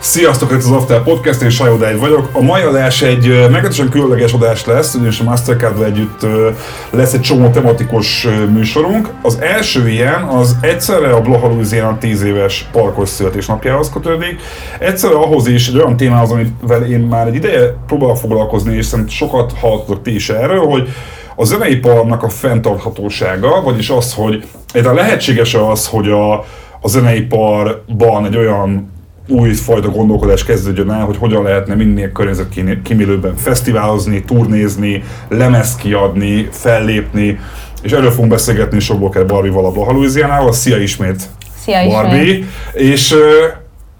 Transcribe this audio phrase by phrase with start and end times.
[0.00, 2.28] Sziasztok, ez az After Podcast, én Sajó vagyok.
[2.32, 6.26] A mai adás egy meglehetősen különleges adás lesz, ugyanis a mastercard együtt
[6.90, 9.08] lesz egy csomó tematikus műsorunk.
[9.22, 14.40] Az első ilyen az egyszerre a Blaha Louisiana 10 éves parkos születésnapjához kötődik,
[14.78, 19.14] egyszerre ahhoz is egy olyan témához, amivel én már egy ideje próbálok foglalkozni, és szerintem
[19.14, 20.88] sokat hallottatok ti is erről, hogy
[21.36, 24.44] a zeneiparnak a fenntarthatósága, vagyis az, hogy
[24.84, 26.32] a lehetséges az, hogy a,
[26.80, 28.92] a zeneiparban egy olyan
[29.28, 37.38] újfajta gondolkodás kezdődjön el, hogy hogyan lehetne minél környezetkímélőbben fesztiválozni, turnézni, lemez kiadni, fellépni,
[37.82, 41.22] és erről fogunk beszélgetni Sobboker Barbie-val a Blaha Szia ismét,
[41.64, 42.22] Szia Barbie!
[42.22, 42.46] ismét.
[42.72, 43.14] És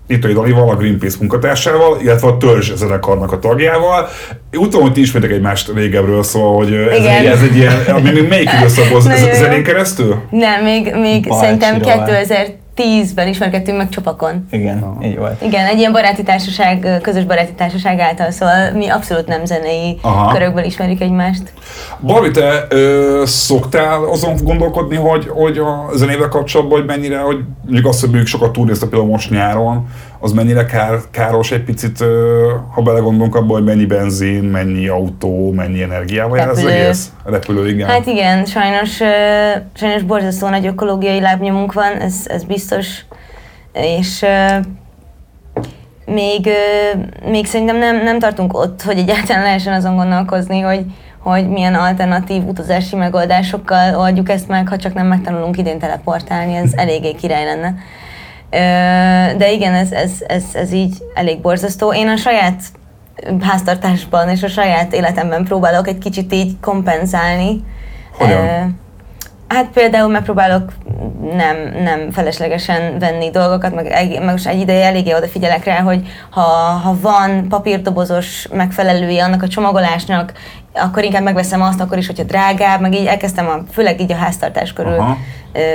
[0.09, 4.09] uh, itt a Dalival, a Greenpeace munkatársával, illetve a Törzs zenekarnak a tagjával.
[4.53, 7.17] Úgy tudom, hogy ti ismétek egymást régebről, szóval, hogy ez, Igen.
[7.17, 9.01] egy, ez egy ilyen, ami még melyik időszakból,
[9.35, 10.23] zenén keresztül?
[10.31, 12.63] Nem, még, még Bajcsi szerintem Rován.
[12.77, 14.47] 2010-ben ismerkedtünk meg csopakon.
[14.51, 15.43] Igen, így volt.
[15.43, 20.33] Igen, egy ilyen baráti társaság, közös baráti társaság által, szóval mi abszolút nem zenei Aha.
[20.33, 21.53] körökből ismerjük egymást.
[22.01, 27.87] Barbie, te ö, szoktál azon gondolkodni, hogy, hogy a zenével kapcsolatban, hogy mennyire, hogy mondjuk
[27.87, 29.87] azt, hogy mondjuk sokat turnéztek például most nyáron,
[30.25, 32.05] az mennyire kár, káros egy picit,
[32.75, 37.13] ha belegondolunk abba, hogy mennyi benzin, mennyi autó, mennyi energiával jár az egész?
[37.25, 37.89] Repülő, igen.
[37.89, 39.01] Hát igen, sajnos,
[39.75, 43.05] sajnos borzasztó nagy ökológiai lábnyomunk van, ez, ez biztos,
[43.73, 44.25] és
[46.07, 46.49] még,
[47.25, 50.85] még szerintem nem, nem tartunk ott, hogy egyáltalán lehessen azon gondolkozni, hogy,
[51.19, 56.73] hogy milyen alternatív utazási megoldásokkal oldjuk ezt meg, ha csak nem megtanulunk idén teleportálni, ez
[56.75, 57.75] eléggé király lenne.
[59.37, 61.93] De igen, ez, ez, ez, ez így elég borzasztó.
[61.93, 62.63] Én a saját
[63.41, 67.65] háztartásban és a saját életemben próbálok egy kicsit így kompenzálni.
[68.19, 68.83] Hogyan?
[69.49, 70.73] Hát például megpróbálok
[71.33, 73.89] nem, nem feleslegesen venni dolgokat, meg,
[74.21, 76.41] meg most egy ideje eléggé odafigyelek rá, hogy ha,
[76.83, 80.33] ha van papírdobozos megfelelője annak a csomagolásnak,
[80.73, 84.17] akkor inkább megveszem azt akkor is, hogyha drágább, meg így elkezdtem, a, főleg így a
[84.17, 85.17] háztartás körül Aha.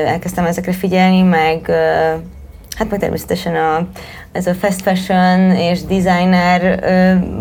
[0.05, 1.71] elkezdtem ezekre figyelni, meg
[2.77, 3.87] hát meg természetesen a,
[4.31, 6.83] ez a fast fashion és designer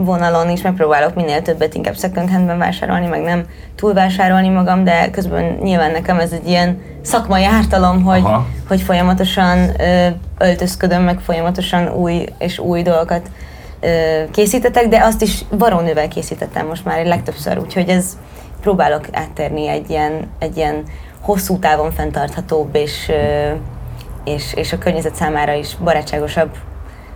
[0.05, 3.45] vonalon is megpróbálok minél többet inkább second handben vásárolni, meg nem
[3.77, 8.47] túlvásárolni magam, de közben nyilván nekem ez egy ilyen szakmai ártalom, hogy, Aha.
[8.69, 10.07] hogy folyamatosan ö,
[10.39, 13.31] öltözködöm, meg folyamatosan új és új dolgokat
[13.81, 13.89] ö,
[14.31, 18.17] készítetek, de azt is varónővel készítettem most már legtöbbször, úgyhogy ez
[18.61, 20.83] próbálok áttérni egy ilyen, egy ilyen
[21.21, 23.53] hosszú távon fenntarthatóbb és, ö,
[24.29, 26.51] és, és a környezet számára is barátságosabb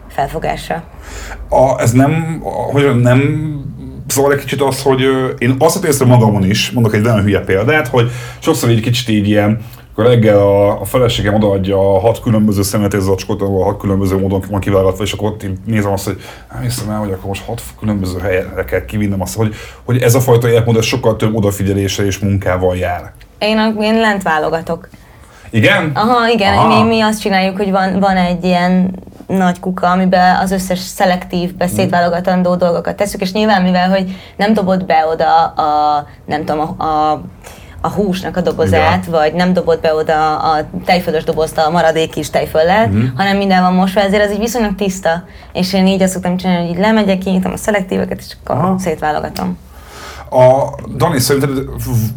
[0.09, 0.83] felfogásra.
[1.49, 3.51] A, ez nem, a- hogy nem
[4.07, 5.01] Szóval egy kicsit az, hogy
[5.39, 9.29] én azt érzem magamon is, mondok egy nagyon hülye példát, hogy sokszor egy kicsit így
[9.29, 9.61] ilyen,
[9.93, 14.61] akkor reggel a, a feleségem odaadja a hat különböző szemetézacskot, ahol hat különböző módon van
[14.61, 16.21] kiválogatva, és akkor ott így nézem azt, hogy
[16.53, 20.15] nem hiszem el, hogy akkor most hat különböző helyre kell kivinnem azt, hogy, hogy ez
[20.15, 23.13] a fajta életmód sokkal több odafigyelésre és munkával jár.
[23.39, 24.89] Én, a- én lent válogatok.
[25.53, 25.91] Igen?
[25.95, 26.83] Aha, igen, Aha.
[26.83, 28.91] Mi, mi azt csináljuk, hogy van, van egy ilyen
[29.27, 34.85] nagy kuka, amiben az összes szelektív, beszédválogatandó dolgokat tesszük, és nyilván mivel, hogy nem dobod
[34.87, 37.21] be oda a, nem tudom, a, a
[37.85, 42.31] a húsnak a dobozát, vagy nem dobod be oda a tejfölös dobozt a maradék kis
[42.31, 43.05] tejföllel, Mhm.
[43.17, 45.25] hanem minden van mosva, ezért az így viszonylag tiszta.
[45.53, 48.79] És én így azt szoktam csinálni, hogy így lemegyek, kinyitom a szelektíveket, és akkor Aha.
[48.79, 49.59] szétválogatom.
[50.33, 51.65] A Dani, szerinted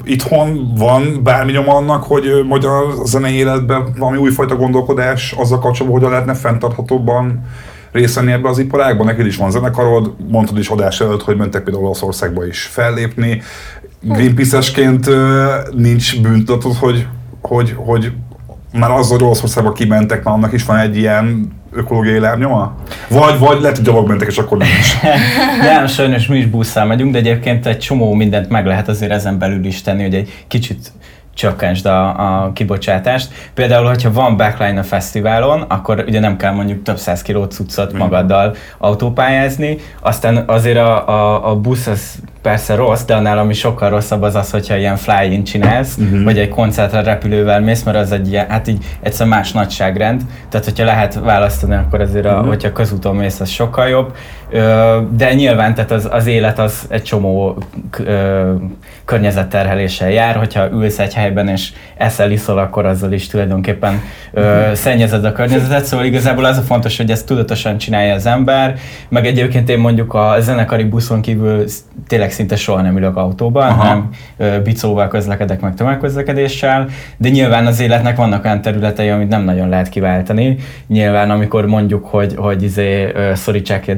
[0.04, 6.12] itthon van bármi nyoma annak, hogy magyar zenei életben valami újfajta gondolkodás azzal kapcsolatban, hogyan
[6.12, 7.46] lehetne fenntarthatóbban
[7.92, 9.06] részt venni ebbe az iparágban?
[9.06, 13.42] Neked is van zenekarod, mondtad is adás előtt, hogy mentek például Olaszországba is fellépni.
[14.02, 15.10] Greenpeace-esként
[15.74, 17.08] nincs bűntudatod, hogy,
[17.42, 18.12] hogy, hogy
[18.72, 22.76] már azzal, hogy Olaszországba kimentek, már annak is van egy ilyen ökológiai lábnyoma?
[23.10, 25.02] Vagy, vagy lehet, hogy mentek, és akkor nincs.
[25.62, 29.38] Nem, sajnos mi is busszal megyünk, de egyébként egy csomó mindent meg lehet azért ezen
[29.38, 30.92] belül is tenni, hogy egy kicsit
[31.36, 33.32] csökkentsd a, a kibocsátást.
[33.54, 37.94] Például, hogyha van backline a fesztiválon, akkor ugye nem kell mondjuk több száz kiló cuccot
[37.94, 43.90] magaddal autópályázni, aztán azért a, a, a busz az persze rossz, de annál ami sokkal
[43.90, 46.24] rosszabb az az, hogyha ilyen fly-in csinálsz, uh-huh.
[46.24, 50.22] vagy egy koncertre repülővel mész, mert az egy ilyen, hát így egyszer más nagyságrend.
[50.50, 54.16] Tehát, hogyha lehet választani, akkor azért, a, hogyha közúton mész, az sokkal jobb.
[55.16, 57.58] De nyilván tehát az, az élet az egy csomó
[59.06, 64.02] környezetterheléssel jár, hogyha ülsz egy helyben és eszel, iszol, akkor azzal is tulajdonképpen
[64.34, 68.76] ö, szennyezed a környezetet, szóval igazából az a fontos, hogy ezt tudatosan csinálja az ember,
[69.10, 71.66] meg egyébként én mondjuk a zenekari buszon kívül
[72.08, 73.84] tényleg szinte soha nem ülök autóban, Aha.
[73.84, 76.88] hanem ö, bicóval közlekedek, meg tömegközlekedéssel,
[77.18, 80.58] de nyilván az életnek vannak olyan területei, amit nem nagyon lehet kiváltani.
[80.88, 83.96] Nyilván, amikor mondjuk, hogy, hogy izé, ö, szorítsák ki a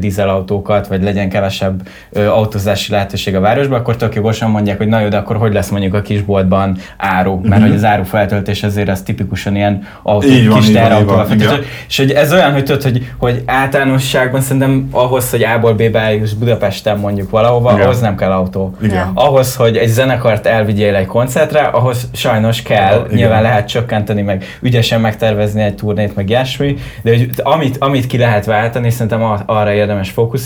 [0.48, 5.00] dízelautókat, vagy legyen kevesebb ö, autózási lehetőség a városban, akkor tök jogosan mondják, hogy na
[5.00, 8.90] jó, de akkor hogy lesz mondjuk a kisboltban áru, mert hogy az áru feltöltés azért
[8.90, 10.28] az tipikusan ilyen autó.
[10.28, 11.66] Így van, kis lefektető.
[11.88, 16.34] És hogy ez olyan, hogy tudod, hogy, hogy általánosságban szerintem ahhoz, hogy A-ból B-be eljuss
[16.34, 17.84] Budapesten mondjuk valahova, Igen.
[17.84, 18.76] ahhoz nem kell autó.
[18.82, 19.12] Igen.
[19.14, 23.18] Ahhoz, hogy egy zenekart elvigyél egy koncertre, ahhoz sajnos kell, Igen.
[23.18, 28.18] nyilván lehet csökkenteni, meg ügyesen megtervezni egy turnét, meg ilyesmi, de hogy amit, amit ki
[28.18, 30.37] lehet váltani, szerintem arra érdemes fókuszálni,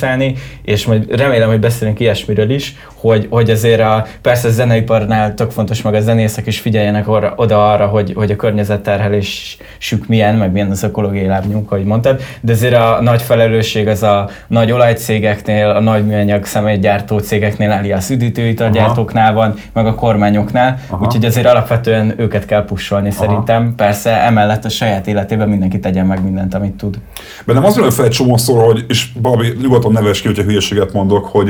[0.64, 5.52] és majd remélem, hogy beszélünk ilyesmiről is, hogy, hogy azért a, persze a zeneiparnál tök
[5.52, 10.52] fontos, meg a zenészek is figyeljenek orra, oda arra, hogy, hogy a környezetterhelésük milyen, meg
[10.52, 15.70] milyen az ökológiai lábnyunk, ahogy mondtad, de azért a nagy felelősség az a nagy olajcégeknél,
[15.70, 21.06] a nagy műanyag személygyártó cégeknél, alias üdítőitalgyártóknál van, meg a kormányoknál, Aha.
[21.06, 23.74] úgyhogy azért alapvetően őket kell pusolni szerintem.
[23.76, 26.98] Persze emellett a saját életében mindenki tegyen meg mindent, amit tud.
[27.46, 31.26] Bennem az jön fel egy csomószor, hogy, és Babi, nyugodtan neves ki, hogyha hülyeséget mondok,
[31.26, 31.50] hogy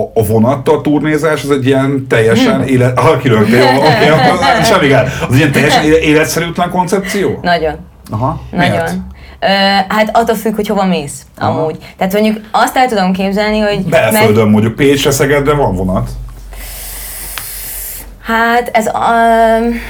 [0.00, 2.98] a, a vonattal turnézás az egy ilyen teljesen élet...
[2.98, 5.06] Ah, kirögtél, oké, okay, semmi gál.
[5.28, 7.38] Az ilyen teljesen éle- életszerűtlen koncepció?
[7.42, 7.74] Nagyon.
[8.10, 8.40] Aha.
[8.50, 8.70] Nagyon.
[8.70, 8.94] Miért?
[9.40, 9.46] Ö,
[9.88, 11.60] hát attól függ, hogy hova mész, Aha.
[11.60, 11.78] amúgy.
[11.96, 13.84] Tehát mondjuk azt el tudom képzelni, hogy...
[13.84, 16.10] Belföldön mondjuk Pécsre, Szegedre van vonat.
[18.22, 19.80] Hát ez um,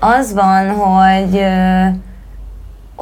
[0.00, 1.84] az van, hogy ö,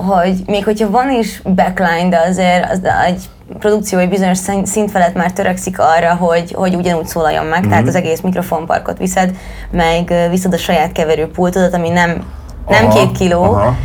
[0.07, 3.23] hogy még hogyha van is backline, de azért az egy
[3.59, 7.69] produkció egy bizonyos szint felett már törekszik arra, hogy, hogy ugyanúgy szólaljon meg, Mhm.
[7.69, 9.31] tehát az egész mikrofonparkot viszed,
[9.71, 12.25] meg viszed a saját keverőpultodat, ami nem,
[12.69, 13.77] nem Aha, két kiló, aha.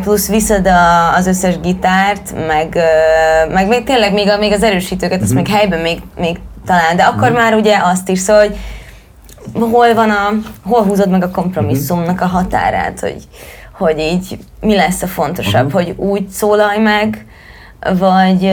[0.00, 2.78] Plusz viszed a, az összes gitárt, meg,
[3.52, 7.02] meg még tényleg még, a, még az erősítőket, azt még helyben még, még talán, de
[7.02, 8.56] akkor már ugye azt is, szóval, hogy
[9.70, 10.28] hol van a,
[10.68, 13.22] hol húzod meg a kompromisszumnak a határát, hogy,
[13.76, 17.26] hogy így mi lesz a fontosabb, hogy úgy szólalj meg,
[17.98, 18.50] vagy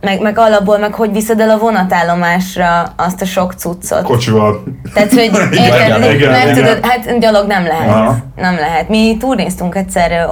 [0.00, 4.02] meg, meg alapból, meg hogy viszed el a vonatállomásra azt a sok cuccot.
[4.02, 4.62] Kocsival.
[4.94, 6.54] Tehát, hogy Igen, nem igen.
[6.54, 7.88] tudod, hát gyalog nem lehet.
[7.88, 8.16] Aha.
[8.36, 8.88] Nem lehet.
[8.88, 10.28] Mi turnéztunk egyszer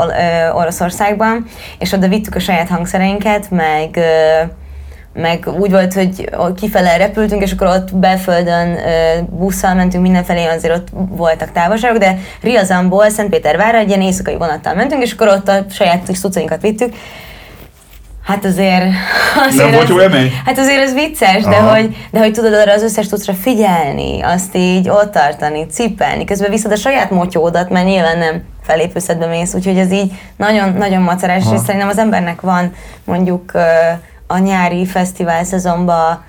[0.54, 1.44] Oroszországban,
[1.78, 4.42] és oda vittük a saját hangszereinket, meg ö,
[5.12, 8.78] meg úgy volt, hogy kifele repültünk, és akkor ott belföldön
[9.30, 15.02] busszal mentünk mindenfelé, azért ott voltak távolságok, de Riazanból Szentpétervárra egy ilyen éjszakai vonattal mentünk,
[15.02, 16.94] és akkor ott a saját kis cuccainkat vittük.
[18.28, 18.84] Hát azért...
[19.48, 20.32] azért volt az- jó élmény?
[20.44, 21.74] Hát azért ez vicces, de Aha.
[21.74, 26.50] hogy, de hogy tudod arra az összes tudszra figyelni, azt így ott tartani, cipelni, közben
[26.50, 31.44] viszed a saját motyódat, mert nyilván nem felépőszedbe mész, úgyhogy ez így nagyon, nagyon macerás,
[31.52, 32.72] és szerintem az embernek van
[33.04, 33.52] mondjuk
[34.30, 36.22] a nyári fesztivál szezonban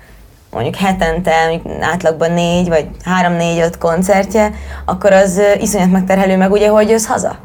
[0.52, 4.50] mondjuk hetente, mondjuk átlagban négy, vagy három, négy, öt koncertje,
[4.84, 7.36] akkor az iszonyat megterhelő, meg ugye, hogy jössz haza?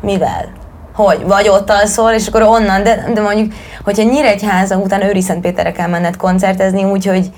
[0.00, 0.48] Mivel?
[0.94, 1.26] Hogy?
[1.26, 3.52] Vagy ott alszol, és akkor onnan, de, de mondjuk,
[3.84, 7.30] hogyha Nyíregyháza után Őri-Szentpéterre kell menned koncertezni, úgy, hogy,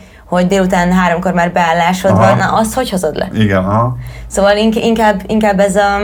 [0.47, 2.21] délután háromkor már beállásod Aha.
[2.21, 3.29] van, na azt hogy hozod le?
[3.33, 3.97] Igen, aha.
[4.27, 5.99] Szóval ink- inkább, inkább ez a...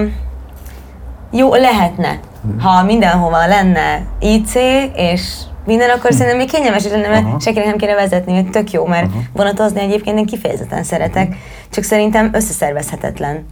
[1.30, 2.18] Jó, lehetne,
[2.60, 4.54] ha mindenhova lenne IC,
[4.94, 5.32] és
[5.68, 7.40] minden, akkor szerintem még kényelmes lenne, mert Aha.
[7.40, 11.36] senkinek nem kéne vezetni, hogy tök jó, mert vonatozni egyébként én kifejezetten szeretek,
[11.70, 13.46] csak szerintem összeszervezhetetlen.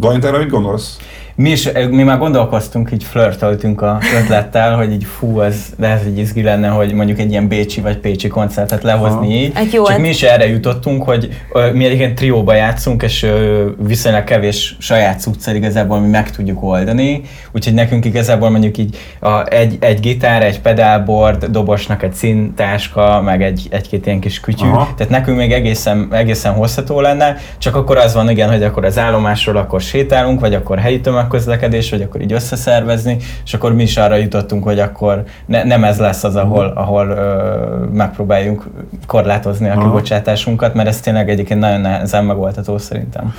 [0.00, 0.96] Te erre mit gondolsz?
[1.38, 6.18] Mi is, mi már gondolkoztunk, így flörtöltünk a ötlettel, hogy így fú, ez lehet, hogy
[6.18, 9.34] izgi lenne, hogy mondjuk egy ilyen bécsi vagy pécsi koncertet lehozni Aha.
[9.34, 9.52] így.
[9.54, 13.22] Hát jó, Csak hát- mi is erre jutottunk, hogy ö, mi egyébként trióba játszunk, és
[13.22, 17.20] ö, viszonylag kevés saját cuccal igazából mi meg tudjuk oldani.
[17.52, 23.42] Úgyhogy nekünk igazából mondjuk így a, egy, egy gitár, egy pedálboard, dobosnak egy színtáska, meg
[23.42, 24.66] egy, egy-két ilyen kis kütyű.
[24.66, 24.88] Aha.
[24.96, 28.98] Tehát nekünk még egészen, egészen hozható lenne, csak akkor az van, igen, hogy akkor az
[28.98, 33.96] állomásról akkor sétálunk, vagy akkor helyi tömegközlekedés, vagy akkor így összeszervezni, és akkor mi is
[33.96, 38.64] arra jutottunk, hogy akkor ne, nem ez lesz az, ahol, ahol ö, megpróbáljunk
[39.06, 39.82] korlátozni a Aha.
[39.82, 43.34] kibocsátásunkat, mert ez tényleg egyébként nagyon nehezen megoldható szerintem.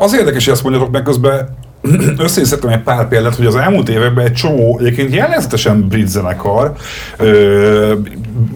[0.00, 1.48] Az érdekes, hogy azt mondjátok, meg közben
[2.18, 6.72] összeszedtem egy pár példát, hogy az elmúlt években egy csomó, egyébként jellegzetesen brit zenekar
[7.18, 7.94] ö,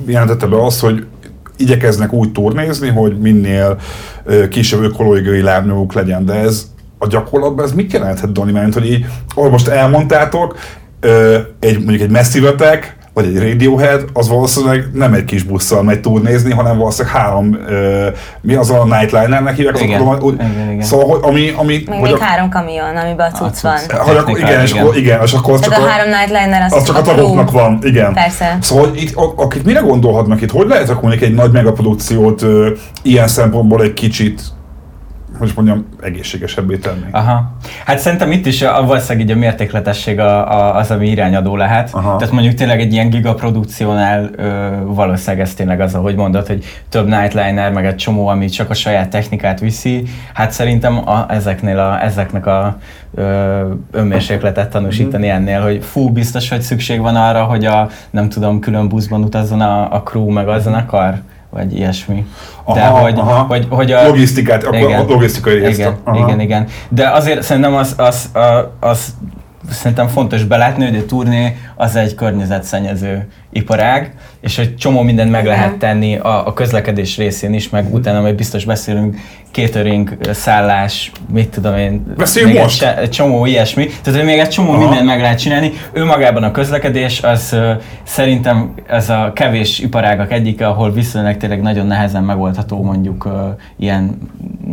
[0.07, 1.07] jelentette be azt, hogy
[1.57, 3.79] igyekeznek úgy turnézni, hogy minél
[4.51, 6.67] kisebb ökológiai lábnyomuk legyen, de ez
[7.03, 8.53] a gyakorlatban ez mit jelenthet, Dani?
[8.53, 10.57] Mert hogy így, ahogy most elmondtátok,
[11.61, 16.53] egy, mondjuk egy messzivetek, vagy egy Radiohead, az valószínűleg nem egy kis busszal megy turnézni,
[16.53, 18.09] hanem valószínűleg három, ö,
[18.41, 19.81] mi az a Nightliner-nek hívják?
[19.83, 20.01] Igen.
[20.01, 20.83] Akkor, úgy, Igen, igen.
[20.83, 23.63] Szóval, hogy ami, ami Meg hogy még a, három kamion, amiben a cucc cucc.
[23.63, 23.99] van.
[23.99, 24.83] hogy akkor, igen, és igen.
[24.83, 27.03] akkor, igen, és akkor az csak Tehát a a, három Nightliner az, az csak a
[27.03, 28.13] tagoknak van, igen.
[28.13, 28.59] Persze.
[28.61, 32.71] Szóval hogy itt, akik mire gondolhatnak itt, hogy lehet akkor mondjuk egy nagy megaprodukciót ö,
[33.03, 34.43] ilyen szempontból egy kicsit,
[35.41, 37.05] hogy mondjam, egészségesebbé tenni?
[37.11, 37.53] Aha.
[37.85, 41.91] Hát szerintem itt is a, valószínűleg így a mértékletesség a, a, az, ami irányadó lehet.
[41.93, 42.17] Aha.
[42.17, 47.09] Tehát mondjuk tényleg egy ilyen gigaprodukciónál ö, valószínűleg ez tényleg az, ahogy mondod, hogy több
[47.09, 50.03] nightliner, meg egy csomó, ami csak a saját technikát viszi.
[50.35, 52.79] Hát szerintem a, ezeknél a, ezeknek a
[53.91, 55.37] önmérsékletet tanúsítani Mhm.
[55.37, 59.61] ennél, hogy fú, biztos, hogy szükség van arra, hogy a nem tudom, külön buszban utazzon
[59.61, 61.15] a, a crew, meg az zenekar,
[61.51, 62.27] vagy ilyesmi.
[62.75, 63.43] De Aha, hogy, aha.
[63.43, 66.19] hogy, hogy a, Logisztikát, akkor a logisztikai igen, Aha.
[66.27, 66.67] igen, igen.
[66.89, 69.15] De azért szerintem az, az, a- az
[69.71, 75.47] szerintem fontos belátni, hogy a turné az egy környezetszennyező iparág, és hogy csomó mindent meg
[75.47, 79.17] lehet tenni a, a közlekedés részén is, meg utána majd biztos beszélünk,
[79.53, 82.15] catering, szállás, mit tudom én.
[82.17, 82.83] Beszéljünk most!
[82.83, 83.87] Egy, csomó ilyesmi.
[83.87, 84.79] Tehát, hogy még egy csomó Aha.
[84.79, 85.73] mindent meg lehet csinálni.
[85.93, 87.57] Önmagában a közlekedés, az
[88.03, 93.29] szerintem ez a kevés iparágak egyike, ahol viszonylag tényleg nagyon nehezen megoldható mondjuk
[93.77, 94.19] ilyen,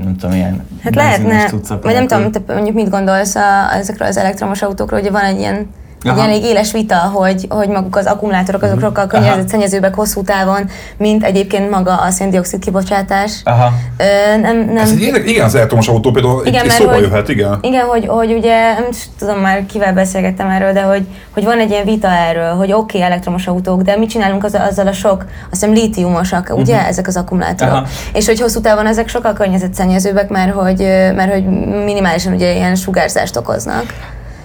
[0.03, 1.49] nem tudom, ilyen Hát lehetne,
[1.81, 5.39] vagy nem tudom, te mondjuk mit gondolsz a, ezekről az elektromos autókról, hogy van egy
[5.39, 5.67] ilyen
[6.07, 6.27] egy Aha.
[6.27, 9.07] elég éles vita, hogy, hogy maguk az akkumulátorok azok sokkal Aha.
[9.07, 13.41] környezetszennyezőbbek hosszú távon, mint egyébként maga a széndiokszid kibocsátás.
[13.43, 13.71] Aha.
[13.97, 17.01] Ö, nem, nem, Ez egy igen, az elektromos autó például Igen, egy mert szóba hogy-
[17.01, 17.57] jöhet, igen.
[17.61, 21.69] Igen, hogy, hogy ugye, nem tudom már kivel beszélgettem erről, de hogy, hogy van egy
[21.69, 25.25] ilyen vita erről, hogy oké, okay, elektromos autók, de mit csinálunk az, azzal a sok,
[25.27, 27.73] azt hiszem lítiumosak, ugye, ezek az akkumulátorok.
[27.73, 27.85] Aha.
[28.13, 30.79] És hogy hosszú távon ezek sokkal környezetszennyezőbbek, mert hogy,
[31.15, 31.45] mert hogy
[31.85, 33.85] minimálisan ugye ilyen sugárzást okoznak.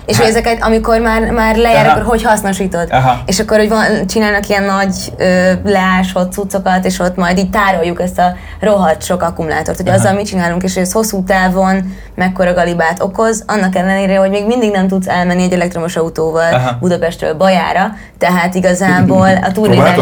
[0.07, 1.95] És hogy ezeket, amikor már, már lejár, Hát- Aha.
[1.97, 2.89] akkor hogy hasznosítod?
[2.91, 3.23] Aha.
[3.27, 8.01] És akkor, hogy van, csinálnak ilyen nagy ö, leásott cuccokat, és ott majd így tároljuk
[8.01, 13.03] ezt a rohadt sok akkumulátort, hogy azzal mit csinálunk, és ez hosszú távon mekkora galibát
[13.03, 16.77] okoz, annak ellenére, hogy még mindig nem tudsz elmenni egy elektromos autóval Aha.
[16.81, 19.95] Budapestről Bajára, tehát igazából a túlélés...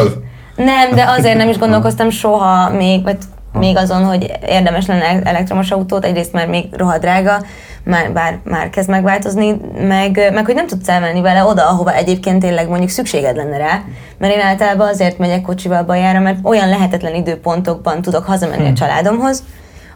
[0.57, 3.17] Nem, de azért nem is gondolkoztam soha még, vagy
[3.53, 7.43] még azon, hogy érdemes lenne elektromos autót, egyrészt már még rohadt drága,
[7.85, 12.41] már, bár már kezd megváltozni, meg, meg hogy nem tudsz elmenni vele oda, ahova egyébként
[12.41, 13.83] tényleg mondjuk szükséged lenne rá,
[14.19, 19.43] mert én általában azért megyek kocsival Bajára, mert olyan lehetetlen időpontokban tudok hazamenni a családomhoz,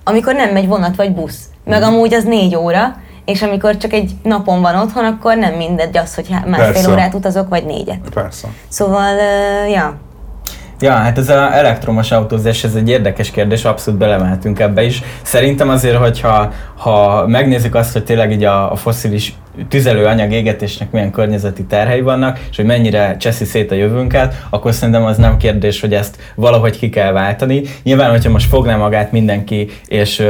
[0.04, 1.38] amikor nem megy vonat vagy busz.
[1.64, 5.96] Meg amúgy az négy óra, és amikor csak egy napon van otthon, akkor nem mindegy
[5.96, 6.90] az, hogy másfél Persze.
[6.90, 7.98] órát utazok, vagy négyet.
[8.14, 8.48] Persze.
[8.68, 9.96] Szóval, uh, ja.
[10.84, 15.02] Ja, hát ez az elektromos autózás, ez egy érdekes kérdés, abszolút belemehetünk ebbe is.
[15.22, 19.34] Szerintem azért, hogyha ha megnézzük azt, hogy tényleg így a, a foszilis
[19.68, 25.04] tüzelőanyag égetésnek milyen környezeti terhei vannak, és hogy mennyire cseszi szét a jövőnket, akkor szerintem
[25.04, 27.62] az nem kérdés, hogy ezt valahogy ki kell váltani.
[27.82, 30.26] Nyilván, hogyha most fogná magát mindenki, és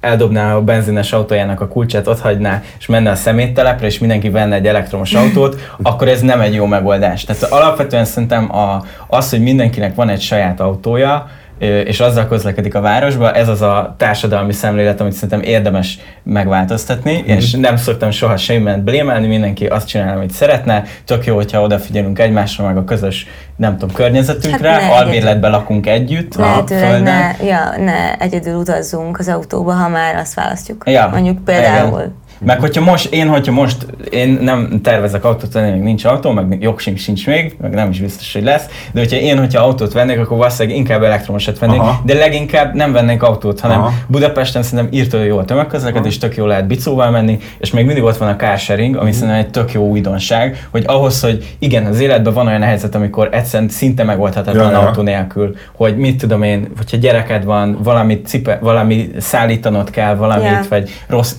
[0.00, 4.54] eldobná a benzines autójának a kulcsát, ott hagyná, és menne a szeméttelepre, és mindenki venne
[4.54, 7.24] egy elektromos autót, akkor ez nem egy jó megoldás.
[7.24, 11.28] Tehát alapvetően szerintem a, az, hogy mindenkinek van egy saját autója,
[11.60, 17.30] és azzal közlekedik a városba, ez az a társadalmi szemlélet, amit szerintem érdemes megváltoztatni, Mhm.
[17.30, 22.18] és nem szoktam soha semmit blémelni, mindenki azt csinál, amit szeretne, tök jó, hogyha odafigyelünk
[22.18, 23.26] egymásra, meg a közös,
[23.56, 27.02] nem tudom, környezetünkre, Hát albérletben lakunk együtt a Lehetőleg földön.
[27.02, 30.82] ne, ja, ne egyedül utazzunk az autóba, ha már azt választjuk.
[30.86, 31.98] Ja, Mondjuk például.
[31.98, 32.14] igen.
[32.44, 36.62] Meg hogyha most, én, hogyha most, én nem tervezek autót venni, még nincs autó, meg
[36.62, 40.18] jogsim sincs még, meg nem is biztos, hogy lesz, de hogyha én, hogyha autót vennék,
[40.18, 42.00] akkor valószínűleg inkább elektromosat vennék, Aha.
[42.04, 43.92] de leginkább nem vennék autót, hanem Aha.
[44.06, 48.16] Budapesten szerintem írtó jó a tömegközlekedés, tök jó lehet bicóval menni, és még mindig ott
[48.16, 52.32] van a carsharing, ami szerintem egy tök jó újdonság, hogy ahhoz, hogy igen, az életben
[52.32, 56.96] van olyan helyzet, amikor egyszerűen szinte megoldhatatlan Ja, autó nélkül, hogy mit tudom én, hogyha
[56.96, 60.64] gyereked van, valamit cipe, valami szállítanod kell, valamit, Ja.
[60.68, 61.34] vagy rossz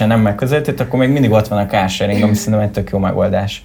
[0.00, 2.98] tömegközlekedésen nem megközelített, akkor még mindig ott van a carsharing, ami szerintem egy tök jó
[2.98, 3.64] megoldás.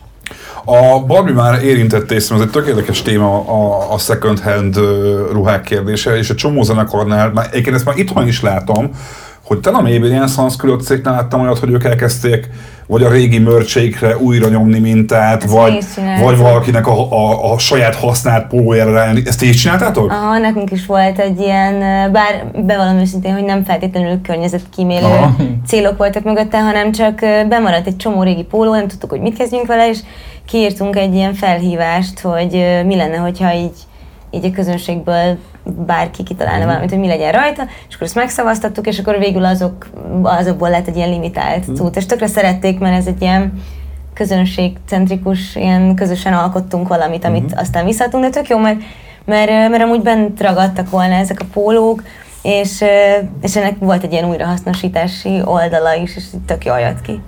[0.66, 2.68] A Barbie már érintett észre, ez egy tök
[3.02, 4.76] téma a, a second hand
[5.32, 8.92] ruhák kérdése, és a csomó zenekarnál, már egyébként ezt már itthon is látom,
[9.46, 12.50] hogy talán a Maybelline Sunscreen cégnél láttam olyat, hogy ők elkezdték
[12.88, 15.86] vagy a régi mörcseikre újra nyomni mintát, Ezt vagy,
[16.22, 19.22] vagy valakinek a, a, a saját használt pólójára rájönni.
[19.26, 20.12] Ezt ti is csináltátok?
[20.12, 21.80] Aha, nekünk is volt egy ilyen,
[22.12, 25.36] bár bevallom őszintén, hogy nem feltétlenül környezetkímélő Aha.
[25.68, 29.66] célok voltak mögötte, hanem csak bemaradt egy csomó régi póló, nem tudtuk, hogy mit kezdjünk
[29.66, 30.00] vele, és
[30.46, 32.52] kiírtunk egy ilyen felhívást, hogy
[32.86, 33.78] mi lenne, hogyha így,
[34.32, 39.00] így a közönségből bárki kitalálna valamit, hogy mi legyen rajta, és akkor ezt megszavaztattuk, és
[39.00, 39.88] akkor végül azok,
[40.24, 43.54] azokból lett egy ilyen limitált cucc, és tökre szerették, mert ez egy ilyen
[44.14, 47.60] közönségcentrikus, ilyen közösen alkottunk valamit, amit uh-huh.
[47.60, 48.80] aztán visszaadtunk, de tök jó, mert,
[49.26, 52.04] mert, mert amúgy bent ragadtak volna ezek a pólók,
[52.46, 52.84] és,
[53.42, 57.22] és ennek volt egy ilyen újrahasznosítási oldala is, és tök jól jött ki.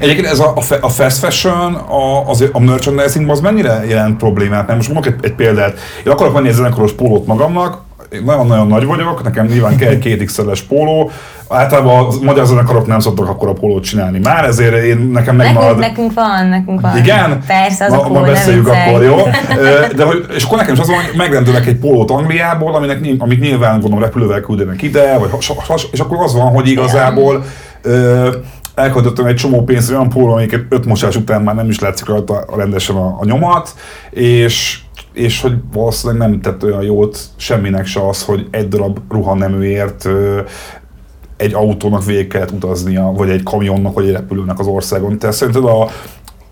[0.00, 4.66] Egyébként ez a, a fast fashion, a, az, a merchandising az mennyire jelent problémát?
[4.66, 5.78] Nem, most mondok egy, egy példát.
[6.04, 7.82] Én akarok venni egy zenekoros pólót magamnak,
[8.12, 11.10] én nagyon-nagyon nagy vagyok, nekem nyilván kell egy két x póló,
[11.48, 15.78] általában a magyar zenekarok nem szoktak akkor a pólót csinálni már, ezért én nekem megmarad...
[15.78, 16.96] Nekünk, nekünk van, nekünk van.
[16.96, 17.42] Igen?
[17.46, 19.16] Persze, az ma, a ma beszéljük akkor, jó?
[19.96, 23.40] De, hogy, és akkor nekem is az van, hogy megrendelek egy pólót Angliából, aminek, amit
[23.40, 27.44] nyilván gondolom repülővel küldenek ide, vagy has, has, és akkor az van, hogy igazából
[27.82, 28.28] ö,
[28.74, 32.44] elköltöttem egy csomó pénzt olyan póló, amiket öt mosás után már nem is látszik rajta
[32.56, 33.74] rendesen a, a nyomat,
[34.10, 34.78] és
[35.18, 40.08] és hogy valószínűleg nem tett olyan jót semminek se az, hogy egy darab ruhaneműért
[41.36, 45.18] egy autónak végig kellett utaznia, vagy egy kamionnak, vagy egy repülőnek az országon.
[45.18, 45.88] Tehát szerinted a,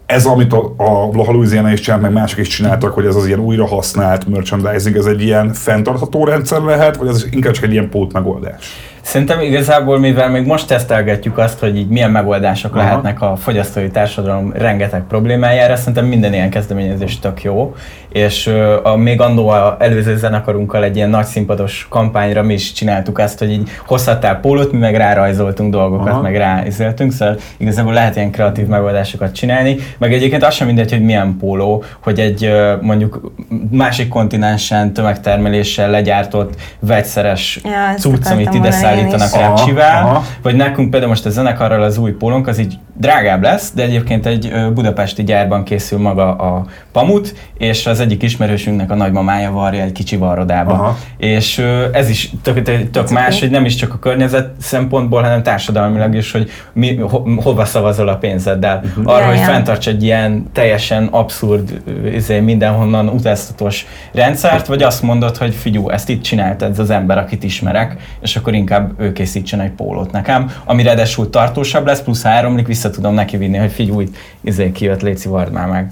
[0.06, 3.38] ez, amit a, a Louisiana is csinált, meg mások is csináltak, hogy ez az ilyen
[3.38, 7.90] újra használt merchandising, ez egy ilyen fenntartható rendszer lehet, vagy ez inkább csak egy ilyen
[7.90, 8.64] pót megoldás?
[9.06, 12.85] Szerintem igazából, mivel még most tesztelgetjük azt, hogy így milyen megoldások Aha.
[12.85, 17.75] lehetnek a fogyasztói társadalom rengeteg problémájára, szerintem minden ilyen kezdeményezés tök jó,
[18.16, 18.46] és
[18.82, 23.38] a, még annó a előző zenekarunkkal egy ilyen nagy színpados kampányra mi is csináltuk ezt,
[23.38, 26.20] hogy így hozhattál pólót, mi meg rárajzoltunk dolgokat, Aha.
[26.20, 31.02] meg ráizéltünk, szóval igazából lehet ilyen kreatív megoldásokat csinálni, meg egyébként az sem mindegy, hogy
[31.02, 33.32] milyen póló, hogy egy mondjuk
[33.70, 41.26] másik kontinensen tömegtermeléssel legyártott vegyszeres Ja, cucc, amit ide szállítanak Rácsivel, vagy nekünk például most
[41.26, 45.99] a zenekarral az új pólónk, az így drágább lesz, de egyébként egy budapesti gyárban készül
[45.99, 50.73] maga a pamut, és az egyik ismerősünknek a nagymamája varja egy kicsi varrodába.
[50.73, 50.99] Aha.
[51.17, 51.59] És
[51.93, 56.15] ez is tök, tök, tök más, hogy nem is csak a környezet szempontból, hanem társadalmilag
[56.15, 58.81] is, hogy mi, ho, hova szavazol a pénzeddel.
[58.85, 59.15] Uh-huh.
[59.15, 59.45] Arra, ja, hogy ja.
[59.45, 61.83] fenntarts egy ilyen teljesen abszurd,
[62.15, 67.19] izé, mindenhonnan utaztatós rendszert, vagy azt mondod, hogy figyú, ezt itt csinálta ez az ember,
[67.19, 72.23] akit ismerek, és akkor inkább ő készítsen egy pólót nekem, ami ráadásul tartósabb lesz, plusz
[72.23, 74.02] háromlik, vissza tudom neki vinni, hogy figyú,
[74.40, 75.90] izé kijött, léci vard már meg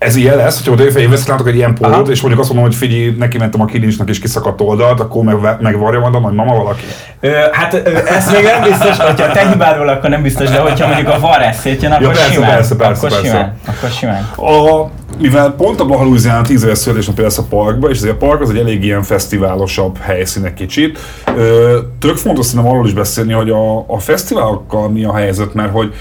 [0.00, 2.78] ez ilyen lesz, hogyha jövő évben látok egy ilyen pólót, és mondjuk azt mondom, hogy
[2.78, 6.84] figyelj, neki mentem a kilincsnek és kiszakadt oldalt, akkor meg, megvarja majd a mama valaki?
[7.20, 10.86] Ö, hát ö, ez még nem biztos, hogyha te hibádról, akkor nem biztos, de hogyha
[10.86, 12.50] mondjuk a var eszét jön, akkor ja, persze, simán.
[12.50, 13.36] Persze, persze, akkor persze.
[13.36, 13.58] simán.
[13.66, 14.28] Akkor simán.
[14.36, 18.14] A, mivel pont a Blaha Louisiana 10 éves születésnapja lesz a parkba, és ez a
[18.14, 20.98] park az egy elég ilyen fesztiválosabb helyszín egy kicsit.
[21.36, 25.72] Ö, tök fontos szerintem arról is beszélni, hogy a, a fesztiválokkal mi a helyzet, mert
[25.72, 25.94] hogy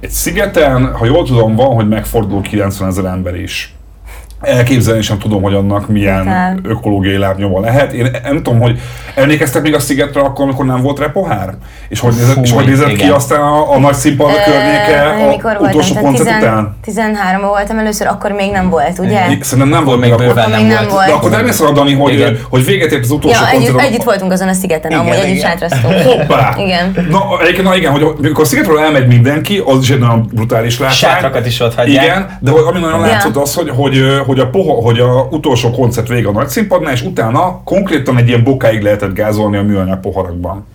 [0.00, 3.74] egy szigeten, ha jól tudom, van, hogy megfordul 90 ezer ember is
[4.44, 6.58] elképzelni sem tudom, hogy annak milyen hát.
[6.62, 7.92] ökológiai lábnyoma lehet.
[7.92, 8.80] Én nem tudom, hogy
[9.14, 11.54] emlékeztek még a szigetre akkor, amikor nem volt repohár?
[11.88, 15.48] És hogy nézett, Fúj, és hogy nézett ki aztán a, a nagy színpad a környéke
[15.48, 16.76] a utolsó koncert után?
[16.82, 19.20] 13 voltam először, akkor még nem volt, ugye?
[19.40, 20.26] Szerintem nem volt még akkor.
[20.26, 21.06] akkor még nem volt.
[21.06, 23.78] De akkor nem arra, Dani, hogy, hogy véget ért az utolsó ja, koncert.
[23.78, 25.94] Együtt, együtt voltunk azon a szigeten, igen, amúgy együtt sátrasztunk.
[26.02, 26.54] Hoppá!
[26.58, 27.06] Igen.
[27.10, 30.78] Na, egyébként, na igen, hogy amikor a szigetről elmegy mindenki, az is egy nagyon brutális
[30.78, 30.96] látvány.
[30.96, 32.04] Sátrakat is ott hagyják.
[32.04, 36.08] Igen, de ami nagyon látszott az, hogy, hogy, hogy a poha, hogy a utolsó koncert
[36.08, 40.66] vége a nagy színpadnál, és utána konkrétan egy ilyen bokáig lehetett gázolni a műanyag poharakban.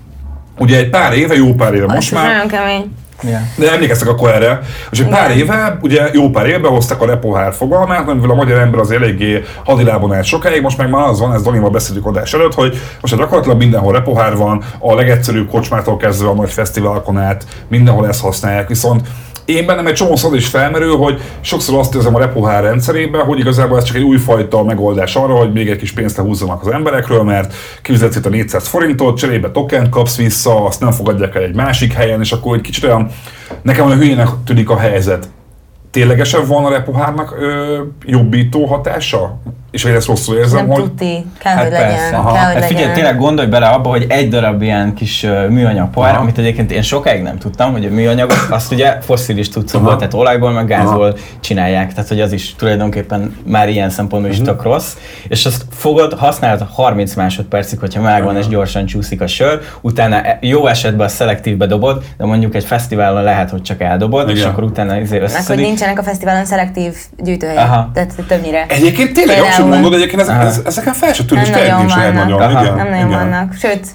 [0.59, 2.31] Ugye egy pár éve, jó pár éve most már.
[2.31, 2.91] Nagyon kemény.
[3.23, 3.41] Yeah.
[3.57, 7.53] De emlékeztek akkor erre, és egy pár éve, ugye jó pár éve hoztak a repohár
[7.53, 11.33] fogalmát, amivel a magyar ember az eléggé hadilában állt sokáig, most meg már az van,
[11.33, 16.29] ez Danival beszéltük adás előtt, hogy most gyakorlatilag mindenhol repohár van, a legegyszerűbb kocsmától kezdve
[16.29, 19.07] a nagy fesztiválokon át, mindenhol ezt használják, viszont
[19.49, 23.77] én bennem egy csomó is felmerül, hogy sokszor azt érzem a repohár rendszerében, hogy igazából
[23.77, 27.53] ez csak egy újfajta megoldás arra, hogy még egy kis pénzt lehúzzanak az emberekről, mert
[27.81, 31.93] kifizetsz itt a 400 forintot, cserébe token kapsz vissza, azt nem fogadják el egy másik
[31.93, 33.11] helyen, és akkor egy kicsit olyan,
[33.61, 35.29] nekem olyan hülyének tűnik a helyzet.
[35.91, 39.39] Ténylegesen van a repohárnak ö, jobbító hatása?
[39.71, 40.83] És hogy ezt rosszul érzem, nem hogy...
[40.83, 41.87] tuti, kell, hát hogy legyen.
[41.87, 42.15] Persze.
[42.15, 42.33] Aha.
[42.33, 45.89] Kell, hogy hát figyelj, tényleg gondolj bele abba, hogy egy darab ilyen kis uh, műanyag
[45.89, 50.13] pohár, amit egyébként én sokáig nem tudtam, hogy a műanyag, azt ugye fosszilis tudszokból, tehát
[50.13, 51.17] olajból, meg gázból Aha.
[51.39, 54.55] csinálják, tehát hogy az is tulajdonképpen már ilyen szempontból is uh-huh.
[54.55, 54.95] tök rossz,
[55.27, 60.37] és azt fogod, használod 30 másodpercig, hogyha megvan és gyorsan csúszik a sör, utána e-
[60.41, 64.35] jó esetben a szelektívbe dobod, de mondjuk egy fesztiválon lehet, hogy csak eldobod, Igen.
[64.35, 65.47] és akkor utána azért összeszedik.
[65.47, 68.65] Meg hogy nincsenek a fesztiválon szelektív gyűjtőhelyek, tehát többnyire.
[68.67, 72.39] Egyébként tényleg jogosult mondod, egyébként ez, ez, ezeken fel se tűnik, nem nagyon vannak.
[72.39, 73.29] Nagyon, igen, nem nagyon igen.
[73.29, 73.53] vannak.
[73.53, 73.87] Sőt,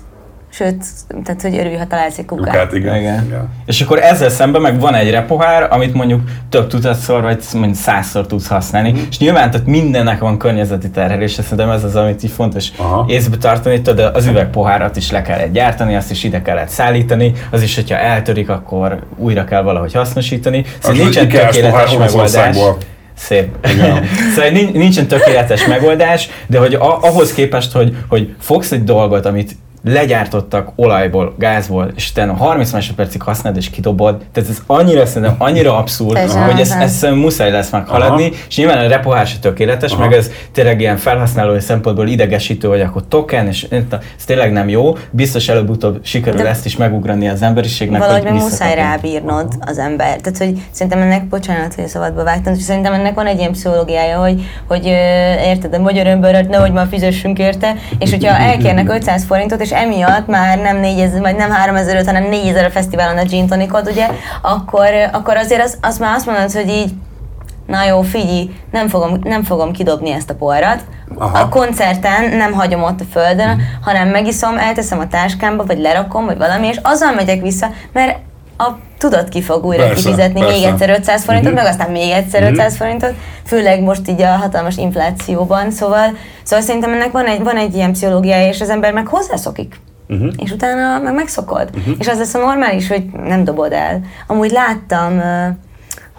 [0.57, 0.85] Sőt,
[1.25, 2.47] tehát hogy örülj, ha találsz egy kukát.
[2.47, 2.97] Kukát, igen.
[2.97, 3.25] Igen.
[3.25, 3.49] igen.
[3.67, 8.27] És akkor ezzel szemben meg van egy repohár, amit mondjuk több tudatszor, vagy mondjuk százszor
[8.27, 8.91] tudsz használni.
[8.91, 9.01] Mhm.
[9.11, 13.05] És nyilván tehát mindennek van környezeti terhelése, szerintem ez az, amit így fontos Aha.
[13.09, 13.83] észbe tartani.
[13.83, 17.97] Tudod, az üvegpohárat is le kellett gyártani, azt is ide kellett szállítani, az is, hogyha
[17.97, 20.65] eltörik, akkor újra kell valahogy hasznosítani.
[20.79, 21.95] Szóval Az nincsen tökéletes megoldás.
[21.95, 22.79] Olaszországból.
[23.17, 23.67] Szép.
[23.73, 24.05] Igen.
[24.35, 29.27] szóval nin- nincsen tökéletes megoldás, de hogy a- ahhoz képest, hogy, hogy fogsz egy dolgot,
[29.27, 35.35] amit legyártottak olajból, gázból, és utána 30 másodpercig használod és kidobod, tehát ez annyira szerintem
[35.39, 36.81] annyira abszurd, hogy ez, nem.
[36.81, 38.35] ez szerintem muszáj lesz meghaladni, Aha.
[38.49, 40.01] és nyilván a repohár se tökéletes, Aha.
[40.01, 44.97] meg ez tényleg ilyen felhasználói szempontból idegesítő, hogy akkor token, és ez tényleg nem jó,
[45.11, 50.17] biztos előbb-utóbb sikerül De- ezt is megugrani az emberiségnek, Valahogy hogy muszáj rábírnod az ember.
[50.17, 53.53] Tehát, hogy szerintem ennek, bocsánat, hogy a szabadba vágtam, hogy szerintem ennek van egy ilyen
[53.53, 54.87] pszichológiája, hogy, hogy
[55.45, 60.27] érted, a magyar önbőröt nehogy már fizessünk érte, és hogyha elkérnek 500 forintot, és emiatt
[60.27, 64.09] már nem 4000, vagy nem 3000, hanem 4000 a fesztiválon a gin tonicod, ugye,
[64.43, 66.93] akkor, akkor azért az, az már azt mondod, hogy így
[67.67, 70.85] Na jó, figyelj, nem fogom, nem fogom kidobni ezt a poharat.
[71.19, 71.39] Aha.
[71.39, 76.37] A koncerten nem hagyom ott a földön, hanem megiszom, elteszem a táskámba, vagy lerakom, vagy
[76.37, 78.19] valami, és azzal megyek vissza, mert
[78.59, 80.69] a tudat ki fog újra Persze, kifizetni még persze.
[80.69, 81.61] egyszer 500 forintot, Mhm.
[81.63, 83.13] meg aztán még egyszer 500 forintot,
[83.47, 87.93] főleg most így a hatalmas inflációban, szóval, szóval szerintem ennek van egy, van egy ilyen
[87.93, 89.81] pszichológiája, és az ember meg hozzászokik.
[90.07, 90.29] Mhm.
[90.37, 91.69] És utána meg megszokod.
[91.99, 94.01] És az lesz a normális, hogy nem dobod el.
[94.27, 95.47] Amúgy láttam, ö,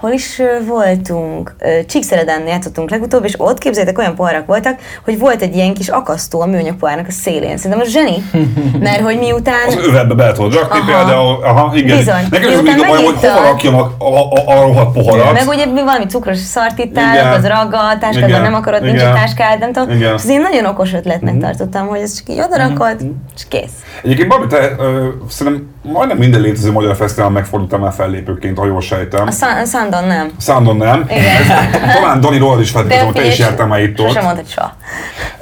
[0.06, 1.56] hol is voltunk,
[1.88, 6.42] Csíkszeredán játszottunk legutóbb, és ott képzeljétek, olyan poharak voltak, hogy volt egy ilyen kis akasztó
[6.42, 7.58] a műanyag pohárnak a szélén.
[7.58, 8.16] Szerintem az zseni,
[8.88, 9.68] mert hogy miután...
[9.68, 10.86] Az övetbe be tudod rakni Aha.
[10.86, 11.98] például, aha, igen.
[11.98, 12.28] Bizony.
[12.30, 15.34] Nekem is mindig a bajom, hogy hova rakjam a, a, a, a rohadt poharat.
[15.34, 16.90] Meg ugye mi valami cukros szart
[17.36, 19.90] az ragad, táskádban nem akarod, nincs egy táskád, nem tudom.
[19.90, 20.08] Igen.
[20.08, 20.16] Mhm.
[20.16, 22.96] És ez én nagyon okos ötletnek tartottam, hogy ezt csak így odarakod,
[23.36, 23.74] és kész.
[24.04, 28.82] Egyébként Babi, te ö, szerintem majdnem minden létező magyar fesztivál megfordultál már fellépőként, ha jól
[28.82, 29.28] sejtem.
[29.28, 30.32] A Sandon nem.
[30.38, 31.06] Szándon nem.
[31.10, 31.72] Igen.
[31.96, 34.08] Talán Dani Roll is feltétlenül, te is jártál már itt ott.
[34.08, 34.76] Sosem mondtad soha.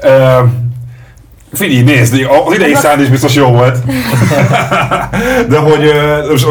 [0.02, 0.44] Ö,
[1.54, 3.78] Figyelj, nézd, az idei szánd is biztos jó volt.
[5.50, 5.92] De hogy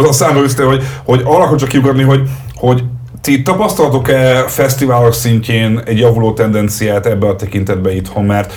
[0.09, 2.85] a számra üzte, hogy, hogy arra akarok csak kiugrani, hogy, hogy
[3.21, 8.53] ti tapasztaltok-e fesztiválok szintjén egy javuló tendenciát ebbe a tekintetbe itthon, mert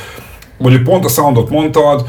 [0.57, 2.05] mondjuk pont a soundot mondtad,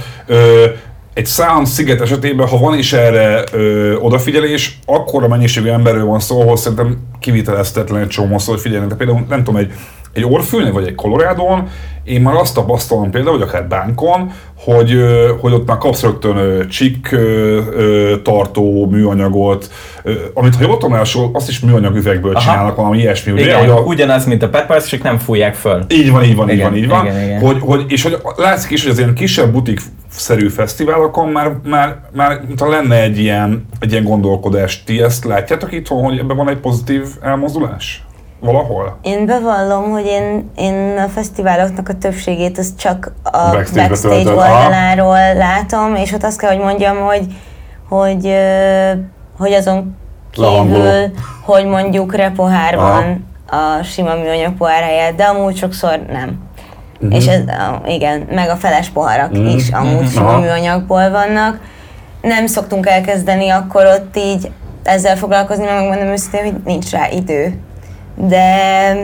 [1.17, 6.21] egy sound sziget esetében, ha van is erre ö, odafigyelés, akkor a mennyiségű emberről van
[6.21, 8.91] szó, ahol szerintem kiviteleztetlen egy csomó szó, hogy figyeljenek.
[8.91, 9.73] De például nem tudom, egy,
[10.17, 11.69] egy Orfűnél vagy egy Colorado-n,
[12.07, 14.97] én már azt tapasztalom például, vagy akár Bánkon, hogy,
[15.41, 17.17] hogy ott már kapsz rögtön csik
[18.23, 19.71] tartó műanyagot,
[20.35, 21.01] amit ha jól tudom,
[21.33, 22.41] azt is műanyag üvegből Aha.
[22.41, 23.43] csinálnak valami ilyesmi, ugye?
[23.43, 25.85] Igen, hogy a, ugyanaz, mint a Pet Parts, csak nem fújják föl.
[25.89, 27.05] így van, így van, így Igen, van, így van.
[27.07, 27.41] igen, igen.
[27.41, 32.41] Hogy, hogy, és hogy látszik is, hogy az ilyen kisebb butik-szerű fesztiválokon már, már, már
[32.47, 34.85] mintha lenne egy ilyen, egy ilyen gondolkodás.
[34.85, 38.06] Ti ezt látjátok itthon, hogy ebben van egy pozitív elmozdulás?
[38.41, 38.99] Valahol?
[39.03, 44.31] Én bevallom, hogy én, én a fesztiváloknak a többségét az csak a backstage, aha.
[44.31, 47.27] oldaláról látom, és ott azt kell, hogy mondjam, hogy,
[47.89, 48.35] hogy,
[49.39, 49.97] hogy azon
[50.31, 51.13] kívül,
[51.45, 52.93] hogy mondjuk repohár Aha.
[52.93, 56.39] van a sima műanyag pohár helyett, de amúgy sokszor nem.
[57.01, 57.13] Mhm.
[57.13, 57.41] És ez,
[57.87, 60.39] igen, meg a feles poharak is amúgy sima Aha.
[60.39, 61.61] műanyagból vannak.
[62.23, 64.51] Nem szoktunk elkezdeni akkor ott így
[64.83, 67.61] ezzel foglalkozni, mert megmondom őszintén, hogy nincs rá idő.
[68.17, 68.95] De,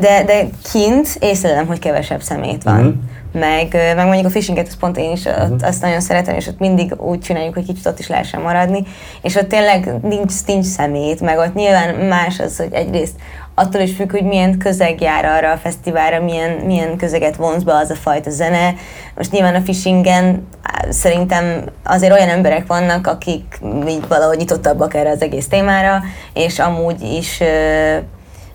[0.00, 2.80] de, de kint észlelem, hogy kevesebb szemét van.
[2.80, 2.94] Mhm.
[3.32, 6.58] Meg, meg mondjuk a fishinget, azt pont én is ott, azt nagyon szeretem, és ott
[6.58, 8.82] mindig úgy csináljuk, hogy kicsit ott is lehessen maradni,
[9.22, 13.14] és ott tényleg nincs, nincs szemét, meg ott nyilván más az, hogy egyrészt
[13.58, 17.74] attól is függ, hogy milyen közeg jár arra a fesztiválra, milyen, milyen közeget vonz be
[17.74, 18.74] az a fajta zene.
[19.14, 20.48] Most nyilván a fishingen
[20.88, 26.02] szerintem azért olyan emberek vannak, akik így valahogy nyitottabbak erre az egész témára,
[26.34, 27.42] és amúgy is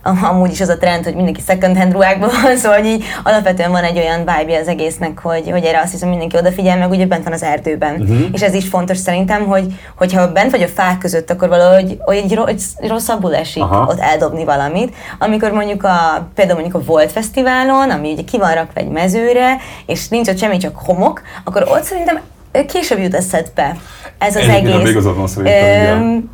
[0.32, 3.72] amúgy is az a trend, hogy mindenki second hand ruhákban van, szóval hogy így alapvetően
[3.72, 7.06] van egy olyan vibe az egésznek, hogy, hogy erre azt hiszem mindenki odafigyel, meg ugye
[7.06, 8.02] bent van az erdőben.
[8.02, 8.26] Uh-huh.
[8.32, 9.66] És ez is fontos szerintem, hogy
[9.98, 12.40] hogyha bent vagy a fák között, akkor valahogy hogy
[12.88, 13.86] rosszabbul esik Aha.
[13.90, 14.96] ott eldobni valamit.
[15.20, 19.58] Amikor mondjuk a, például mondjuk a Volt Fesztiválon, ami ugye ki van rakva egy mezőre,
[19.86, 22.20] és nincs ott semmi, csak homok, akkor ott szerintem
[22.68, 23.76] később jut eszedbe
[24.18, 24.90] ez az Egyébként egész.
[24.90, 26.30] igazad van szerintem,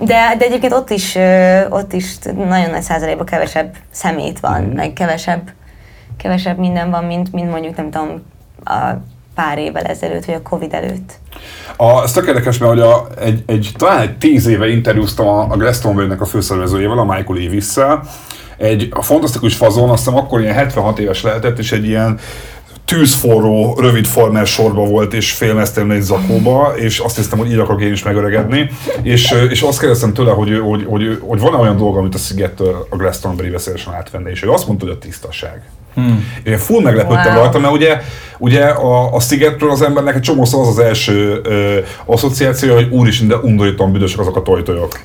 [0.00, 1.16] de, de egyébként ott is,
[1.70, 4.74] ott is nagyon nagy százalékban kevesebb szemét van, Mhm.
[4.76, 5.50] meg kevesebb,
[6.16, 8.22] kevesebb minden van, mint, mint mondjuk nem tudom,
[8.64, 8.78] a
[9.34, 11.12] pár évvel ezelőtt, vagy a Covid előtt.
[11.76, 15.40] A, ez tök érdekes, mert hogy a, egy, egy, talán egy tíz éve interjúztam a,
[15.50, 18.02] a Glastonbury-nek a főszervezőjével, a Michael Levis-szel.
[18.56, 22.18] Egy a fantasztikus fazon, azt hiszem akkor ilyen 76 éves lehetett, és egy ilyen
[22.90, 27.82] tűzforró, rövid farmer sorba volt, és félmeztem egy zakóba, és azt hiszem, hogy így akarok
[27.82, 28.70] én is megöregedni.
[29.02, 32.86] És, és azt kérdeztem tőle, hogy, hogy, hogy, hogy van-e olyan dolga, amit a Szigettől
[32.90, 35.62] a Glastonbury veszélyesen átvenni, és ő azt mondta, hogy a tisztaság.
[35.94, 36.32] Hmm.
[36.44, 37.42] Én full meglepődtem Wow.
[37.42, 38.00] rajta, mert ugye,
[38.38, 43.28] ugye a, a Szigetről az embernek egy csomószor az az első ö, asszociációja, hogy úristen,
[43.28, 45.00] de undorítóan büdösek azok a tojtojok.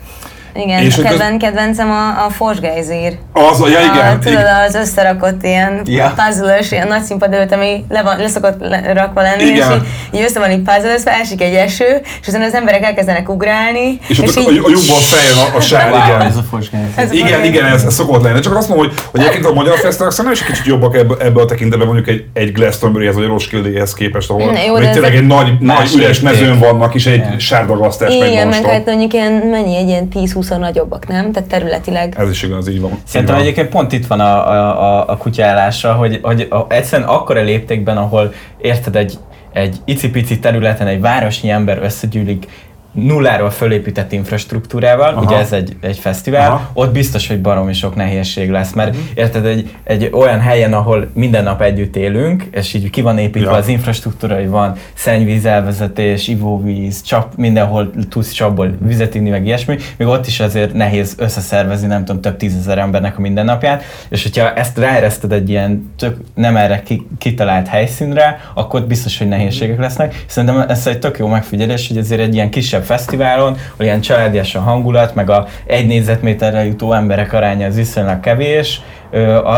[0.63, 3.18] Igen, És kedven, kedvencem a, a Forsgejzír.
[3.34, 4.56] Az, ja igen, a, tudod, igen.
[4.68, 6.13] az összerakott ilyen Ja.
[6.15, 9.72] puzzle ilyen nagy színpad előtt, ami le, van, le szokott le- rakva lenni, Igen.
[9.72, 13.30] és így, így össze van így puzzle esik egy eső, és aztán az emberek elkezdenek
[13.30, 16.22] ugrálni, És, és ott a, a lyukból feljön a, a sár, Wow, igen.
[16.22, 16.94] ez a fosgány.
[16.96, 18.39] Ez- Igen, igen, ez, ez szokott lenni.
[18.39, 21.41] Csak azt mondom, hogy, hogy egyébként a magyar fesztiválok szerintem is kicsit jobbak ebbe, ebbe
[21.41, 25.15] a tekintetben, mondjuk egy, egy Glastonburyhez vagy egy Roskilde-hez képest, ahol, Na jó, de tényleg
[25.15, 27.39] egy nagy, nagy üres mezőn vannak, és egy Igen.
[27.39, 30.10] sárdagasztás megy Igen, meg hát mondjuk ilyen, mennyi, egy ilyen
[30.50, 31.32] 10-20 nagyobbak, nem?
[31.32, 32.16] Tehát területileg.
[32.18, 32.92] Ez is igaz, így van.
[33.04, 33.52] Szerintem Így van.
[33.52, 37.98] egyébként pont itt van a, a, a, a kutyállása, hogy, hogy a, egyszerűen akkora léptékben,
[37.98, 39.18] ahol érted egy,
[39.54, 42.48] egy icipici területen egy városnyi ember összegyűlik
[42.96, 45.22] nulláról fölépített infrastruktúrával, Aha.
[45.22, 46.70] ugye ez egy, egy fesztivál, Aha.
[46.74, 51.44] ott biztos, hogy baromi sok nehézség lesz, mert érted, egy, egy olyan helyen, ahol minden
[51.44, 53.58] nap együtt élünk, és így ki van építve Ja.
[53.58, 59.78] az infrastruktúra, hogy van szennyvíz elvezetés, ivóvíz, csap, mindenhol tudsz csapból vizet inni, meg ilyesmi,
[59.98, 64.54] még ott is azért nehéz összeszervezni, nem tudom, több tízezer embernek a mindennapját, és hogyha
[64.54, 70.24] ezt ráereszted egy ilyen tök nem erre ki, kitalált helyszínre, akkor biztos, hogy nehézségek lesznek.
[70.28, 74.56] Szerintem ez egy tök jó megfigyelés, hogy azért egy ilyen kisebb fesztiválon, ahol ilyen családias
[74.56, 78.82] a hangulat, meg a egy négyzetméterre jutó emberek aránya az viszonylag kevés,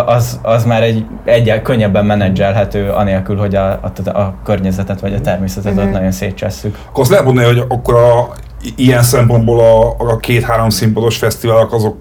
[0.06, 5.22] az, az már egy, egy könnyebben menedzselhető, anélkül, hogy a, a, a környezetet vagy a
[5.22, 6.78] természetet ott nagyon szétcsesszük.
[6.88, 8.34] Akkor azt lehet mondani, hogy akkor a,
[8.76, 11.98] ilyen szempontból a, a két-három színpados fesztiválok azok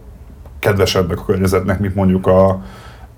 [0.59, 2.61] kedvesebbek a környezetnek, mint mondjuk a,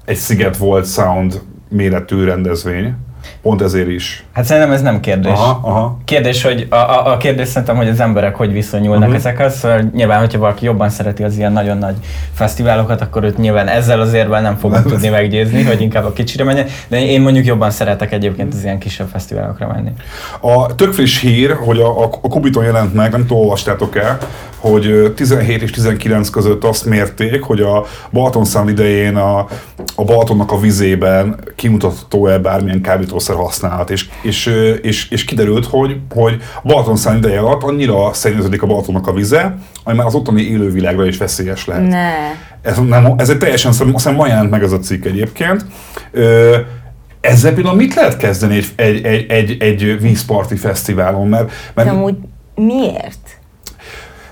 [0.04, 2.94] egy Sziget volt Sound méretű rendezvény.
[3.42, 4.24] Pont ezért is.
[4.32, 5.32] Hát szerintem ez nem kérdés.
[5.32, 5.98] Aha, aha.
[6.04, 9.14] Kérdés, hogy a, a, a kérdés szerintem, hogy az emberek hogy viszonyulnak uh-huh.
[9.14, 9.58] ezekhez.
[9.58, 11.94] Szóval nyilván, hogyha valaki jobban szereti az ilyen nagyon nagy
[12.32, 16.44] fesztiválokat, akkor őt nyilván ezzel az érvel nem fogom tudni meggyőzni, hogy inkább a kicsire
[16.44, 16.66] menjen.
[16.88, 19.92] De én mondjuk jobban szeretek egyébként az ilyen kisebb fesztiválokra menni.
[20.40, 24.18] A tök friss hír, hogy a, a, a Kubiton jelent meg, nem tudom, olvastátok el,
[24.58, 29.38] hogy ö, 17 és 19 között azt mérték, hogy a Balaton szám idején a,
[29.94, 34.46] a Balatonnak a vizében kimutatható-e bármilyen kábítószer használat, és, és,
[34.82, 39.12] és, és kiderült, hogy, hogy a Balaton szám ideje alatt annyira szennyeződik a Balatonnak a
[39.12, 41.88] vize, ami már az ottani élővilágra is veszélyes lehet.
[41.88, 42.12] Ne.
[42.62, 45.64] Ez, nem, ez egy teljesen, hiszem ma jelent meg ez a cikk egyébként.
[46.10, 46.56] Ö,
[47.20, 51.28] ezzel például mit lehet kezdeni egy, egy, egy, egy, egy vízparti fesztiválon?
[51.28, 52.14] Mert, De mert amúgy
[52.54, 53.27] miért?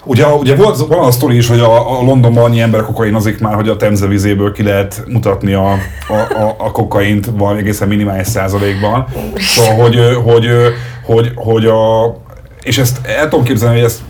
[0.06, 3.54] Ugye, ugye volt van a sztori is, hogy a, a Londonban annyi ember kokainozik már,
[3.54, 5.70] hogy a Temze vizéből ki lehet mutatni a,
[6.08, 9.06] a, a, a kokaint valami egészen minimális százalékban.
[9.36, 10.48] Szóval, hogy, hogy,
[11.04, 12.16] hogy, hogy a,
[12.62, 14.02] és ezt el tudom képzelni, hogy ez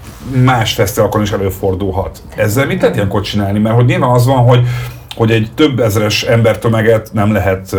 [0.45, 2.19] más fesztiválokon is előfordulhat.
[2.37, 3.59] Ezzel mit lehet ilyenkor csinálni?
[3.59, 4.61] Mert hogy nyilván az van, hogy,
[5.17, 7.77] hogy egy több ezeres embertömeget nem lehet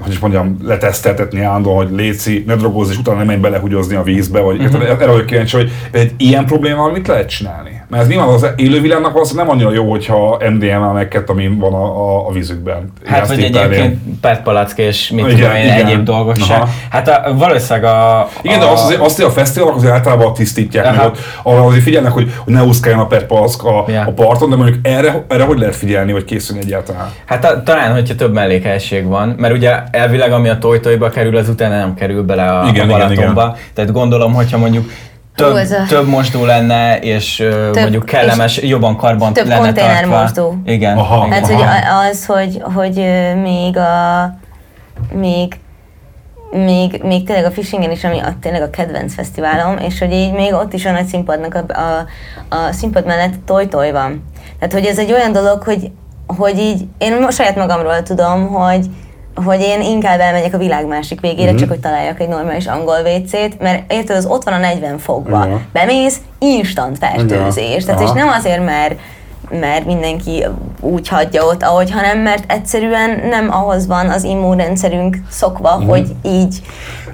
[0.00, 4.02] hogy is mondjam, leteszteltetni állandóan, hogy léci, ne drogozz, és utána nem menj belehugyozni a
[4.02, 4.82] vízbe, vagy uh-huh.
[4.82, 7.82] erre vagyok kíváncsi, hogy egy ilyen problémával mit lehet csinálni?
[7.88, 11.84] Mert ez nyilván az élővilágnak valószínűleg nem annyira jó, hogyha MDMA meg ketamin van a,
[11.84, 12.92] a, a vízükben.
[13.04, 15.86] Hát vagy egyébként PET palack és mit Igen, tudom én, igen.
[15.86, 16.62] egyéb dolgok sem.
[16.90, 18.28] Hát a, valószínűleg a...
[18.42, 20.96] Igen, de a, azt, azért, azt hogy a fesztiválok azért általában tisztítják, Aha.
[20.96, 24.02] meg ott arra azért figyelnek, hogy, hogy ne úszkáljon a PET palack a, Ja.
[24.02, 27.12] a parton, de mondjuk erre, erre hogy lehet figyelni, vagy készülni egyáltalán?
[27.24, 31.48] Hát ta, talán, hogyha több mellékhelyiség van, mert ugye elvileg ami a tojtojba kerül, az
[31.48, 33.56] utána nem kerül bele a, Igen, a igen, Balatonba.
[33.74, 34.90] Tehát gondolom, hogyha mondjuk
[35.36, 40.20] több, ez a- több mosdó lenne, és több, mondjuk kellemes, jobban karban több lenne tartva.
[40.20, 40.56] mosdó.
[40.64, 40.96] Igen.
[40.98, 41.26] Aha.
[41.26, 41.42] igen.
[41.42, 43.04] Hát, hogy az, hogy, hogy
[43.42, 44.34] még a
[45.12, 45.58] még
[46.50, 50.32] még, még tényleg a Fishingen is, ami a, tényleg a kedvenc fesztiválom, és hogy így
[50.32, 52.06] még ott is a nagy színpadnak a, a,
[52.56, 54.24] a színpad mellett toj-toj van.
[54.58, 55.90] Tehát, hogy ez egy olyan dolog, hogy,
[56.26, 58.86] hogy így, én most saját magamról tudom, hogy,
[59.44, 61.60] hogy én inkább elmegyek a világ másik végére, Mhm.
[61.60, 65.44] csak hogy találjak egy normális angol WC-t, mert érted, az ott van a 40 fokba.
[65.46, 65.66] Igen.
[65.72, 67.84] Bemész, instant fertőzés.
[67.84, 68.94] Tehát, és nem azért, mert
[69.50, 70.46] mert mindenki
[70.80, 75.88] úgy hagyja ott, ahogy, hanem mert egyszerűen nem ahhoz van az immunrendszerünk szokva, Mhm.
[75.88, 76.60] hogy így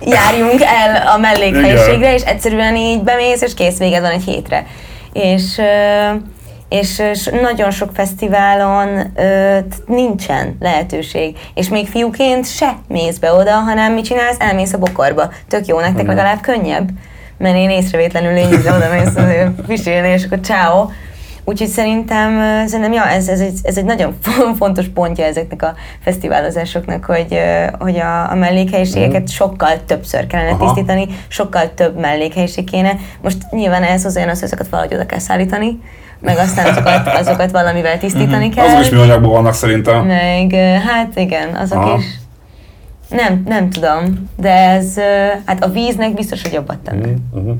[0.01, 4.67] járjunk el a mellékhelyiségre, és egyszerűen így bemész, és kész véged van egy hétre.
[5.13, 5.61] És,
[6.73, 11.37] és, és nagyon sok fesztiválon ö, nincsen lehetőség.
[11.55, 14.37] És még fiúként se mész be oda, hanem mit csinálsz?
[14.39, 15.31] Elmész a bokorba.
[15.49, 16.89] Tök jó, nektek legalább könnyebb.
[17.39, 19.15] Mert én észrevétlenül lényegre oda mész
[19.67, 20.89] pisilni, és akkor ciao.
[21.45, 24.17] úgyhogy szerintem, szerintem ja, ez, ez, egy, ez egy nagyon
[24.59, 27.39] fontos pontja ezeknek a fesztiválozásoknak, hogy,
[27.79, 30.65] hogy a, a mellékhelyiségeket sokkal többször kellene Aha.
[30.65, 32.97] tisztítani, sokkal több mellékhelyiség kéne.
[33.23, 35.81] Most nyilván ehhez hozzájön az, hogy ezeket valahogy oda kell szállítani,
[36.23, 38.67] meg aztán azokat, azokat valamivel tisztítani kell.
[38.67, 40.07] Azok is műanyagban vannak szerintem.
[40.07, 40.55] Meg,
[40.87, 41.97] hát igen, azok Aha.
[41.99, 42.05] is.
[43.09, 44.95] Nem, nem tudom, de ez,
[45.47, 47.09] hát a víznek biztos, hogy jobbat tenne.
[47.33, 47.55] Uh-huh.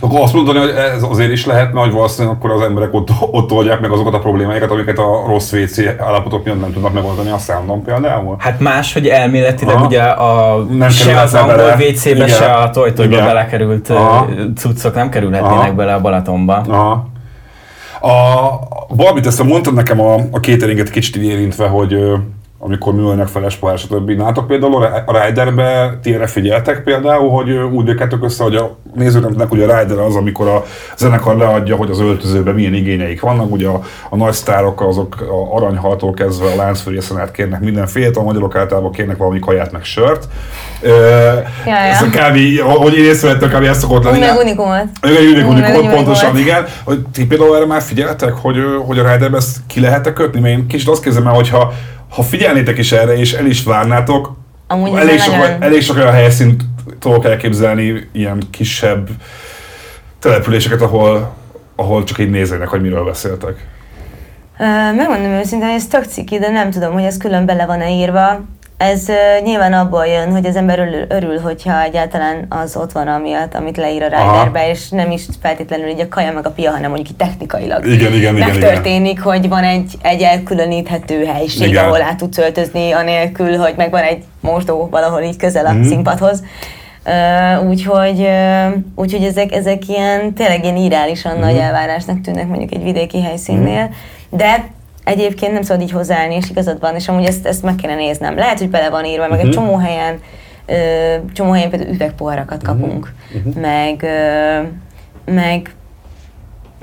[0.00, 3.52] Akkor azt mondani, hogy ez azért is lehetne, hogy valószínűleg akkor az emberek ott, ott
[3.52, 7.38] oldják meg azokat a problémáikat, amiket a rossz WC állapotok miatt nem tudnak megoldani a
[7.38, 8.36] számon például.
[8.38, 9.86] Hát más, hogy elméletileg Aha.
[9.86, 11.74] ugye a, Nem se az angol bele.
[11.74, 12.28] WC-be, Igen.
[12.28, 13.26] se a tojtojba Igen.
[13.26, 14.26] belekerült Aha.
[14.56, 15.72] cuccok nem kerülhetnének Aha.
[15.72, 16.54] bele a Balatonba.
[16.68, 17.14] Aha.
[18.06, 21.96] A, valamit ezt mondtad nekem a, a cateringet kicsit érintve, hogy
[22.58, 24.10] amikor műölnek feles pohár, stb.
[24.10, 29.52] Nátok például a Riderbe ti erre figyeltek például, hogy úgy vékeltek össze, hogy a nézőknek
[29.52, 30.64] ugye a Rider az, amikor a
[30.96, 35.56] zenekar leadja, hogy az öltözőben milyen igényeik vannak, ugye a, a nagy sztárok azok a
[35.56, 40.28] aranyhaltól kezdve a láncfűrészen át kérnek mindenfélet, a magyarok általában kérnek valami kaját meg sört.
[40.80, 40.90] Ö,
[41.66, 41.76] Ja, ja.
[41.76, 42.60] Ez a kb.
[42.82, 43.64] hogy én észrevettem, kb.
[43.64, 44.18] ez szokott lenni.
[44.18, 44.84] Meg unikumot.
[45.00, 46.64] Meg unikum, unikum pontosan, igen.
[46.84, 50.46] Hogy ti például erre már figyeltek, hogy, hogy a Riderbe ezt ki lehet ki Mert
[50.46, 51.72] én kicsit azt képzelem el, hogyha
[52.08, 56.12] ha figyelnétek is erre, és el is várnátok, Amúgy elég, sok, nagyon- elég sok olyan
[56.12, 56.62] helyszínt
[56.98, 59.08] tudok elképzelni, ilyen kisebb
[60.18, 61.34] településeket, ahol,
[61.76, 63.66] ahol csak így néznének, hogy miről beszéltek.
[64.58, 64.64] Ö,
[64.94, 68.40] Megmondom őszintén, hogy ez tök ciki, de nem tudom, hogy ez külön bele van-e írva.
[68.76, 73.08] Ez uh, nyilván abból jön, hogy az ember örül, örül, hogyha egyáltalán az ott van
[73.08, 76.70] amiatt, amit leír a riderbe, és nem is feltétlenül így a kaja meg a pia,
[76.70, 81.84] hanem mondjuk így technikailag Igen, igen, igen, megtörténik, hogy van egy, egy elkülöníthető helység, Igen.
[81.84, 85.82] ahol át tudsz öltözni, anélkül, hogy megvan egy mosdó valahol így közel a Mhm.
[85.86, 86.42] színpadhoz.
[87.06, 91.40] Uh, úgyhogy, uh, úgyhogy ezek, ezek ilyen tényleg ilyen irálisan Mhm.
[91.40, 93.90] nagy elvárásnak tűnnek mondjuk egy vidéki helyszínnél,
[94.30, 94.64] de
[95.06, 98.36] egyébként nem szabad így hozzáállni, és igazad van, és amúgy ezt, ezt meg kéne néznem.
[98.36, 99.54] Lehet, hogy bele van írva, meg egy Mhm.
[99.54, 100.20] csomó helyen,
[100.66, 100.74] ö,
[101.32, 102.70] csomó helyen például üvegpoharakat Mhm.
[102.70, 103.12] kapunk,
[103.60, 104.60] meg, ö,
[105.32, 105.70] meg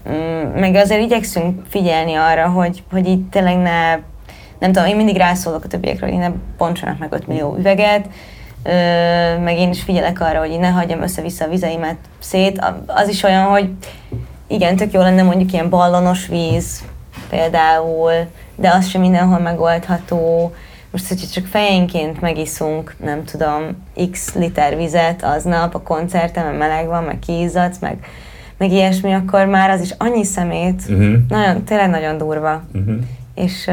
[0.10, 3.92] Mm, meg azért igyekszünk figyelni arra, hogy, hogy így tényleg ne,
[4.60, 8.06] nem tudom, én mindig rászólok a többiekről, hogy ne bontsanak meg 5 millió üveget,
[8.64, 8.72] ö,
[9.44, 12.62] meg én is figyelek arra, hogy ne hagyjam össze-vissza a vizeimet szét.
[12.88, 13.70] Az is olyan, hogy
[14.48, 16.84] igen, tök jó lenne mondjuk ilyen ballonos víz
[17.34, 18.12] például,
[18.56, 20.54] de az sem mindenhol megoldható.
[20.92, 23.64] Most, hogyha csak fejenként megiszunk, nem tudom,
[24.12, 27.98] x liter vizet aznap a koncerten, mert meleg van, meg kiizzadsz, meg,
[28.58, 31.14] meg ilyesmi, akkor már az is annyi szemét, Uh-huh.
[31.30, 32.62] nagyon, tényleg nagyon durva.
[32.74, 32.96] Uh-huh.
[33.36, 33.66] És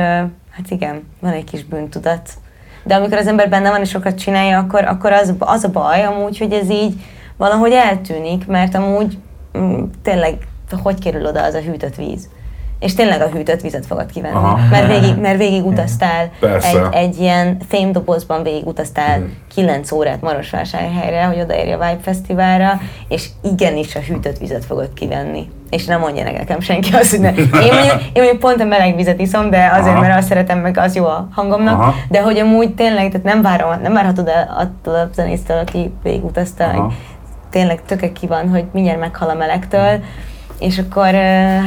[0.51, 2.31] hát igen, van egy kis bűntudat.
[2.85, 6.05] De amikor az ember benne van és sokat csinálja, akkor, akkor az, az a baj
[6.05, 7.01] amúgy, hogy ez így
[7.37, 9.18] valahogy eltűnik, mert amúgy
[9.59, 10.38] mm, tényleg
[10.83, 12.29] hogy kerül oda az a hűtött víz?
[12.81, 14.35] És tényleg a hűtött vizet fogod kivenni.
[14.35, 14.59] Aha.
[14.71, 16.69] Mert végig, mert végig utaztál Persze.
[16.69, 19.29] egy, egy ilyen fémdobozban végig utaztál Mhm.
[19.55, 25.49] 9 órát Marosvásárhelyre, hogy odaérj a Vibe Fesztiválra, és igenis a hűtött vizet fogod kivenni.
[25.71, 27.29] És nem mondja nekem senki azt, hogy ne.
[27.35, 30.01] Én mondjuk, én mondjuk pont a meleg vizet iszom, de azért, Aha.
[30.01, 31.95] mert azt szeretem, meg az jó a hangomnak, Aha.
[32.09, 36.64] de hogy amúgy tényleg, tehát nem várom, nem várhatod el attól a zenésztől, aki végigutazta,
[36.64, 36.81] Aha.
[36.83, 36.93] hogy
[37.51, 40.01] tényleg töke ki van, hogy mindjárt meghal a melegtől,
[40.61, 41.14] és akkor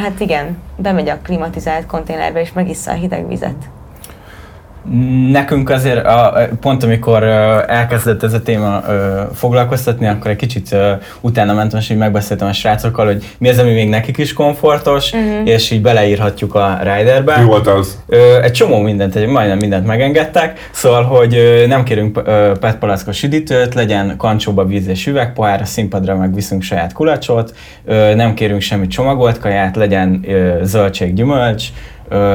[0.02, 3.70] hát igen, bemegy a klimatizált konténerbe, és megissza a hideg vizet.
[5.32, 7.24] Nekünk azért a, pont amikor
[7.68, 8.82] elkezdett ez a téma
[9.34, 10.76] foglalkoztatni, akkor egy kicsit
[11.22, 15.12] utána mentem, és így megbeszéltem a srácokkal, hogy mi az, ami még nekik is komfortos,
[15.12, 15.46] Mhm.
[15.46, 17.38] és így beleírhatjuk a riderbe.
[17.38, 17.98] Mi volt az?
[18.44, 22.22] Egy csomó mindent, egy, majdnem mindent megengedtek, szóval, hogy nem kérünk
[22.60, 27.54] PET palackos üdítőt, legyen kancsóba víz és üvegpohár, a színpadra meg viszünk saját kulacsot,
[28.16, 30.26] nem kérünk semmi csomagolt kaját, legyen
[30.62, 31.68] zöldség, gyümölcs,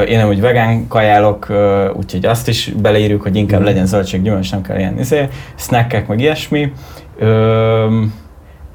[0.09, 1.47] én amúgy vegán kajálok,
[1.95, 6.21] úgyhogy azt is beleírjuk, hogy inkább legyen zöldség, gyümölcs, nem kell ilyen izé, snackek, meg
[6.21, 6.73] ilyesmi.
[7.19, 8.03] Ö,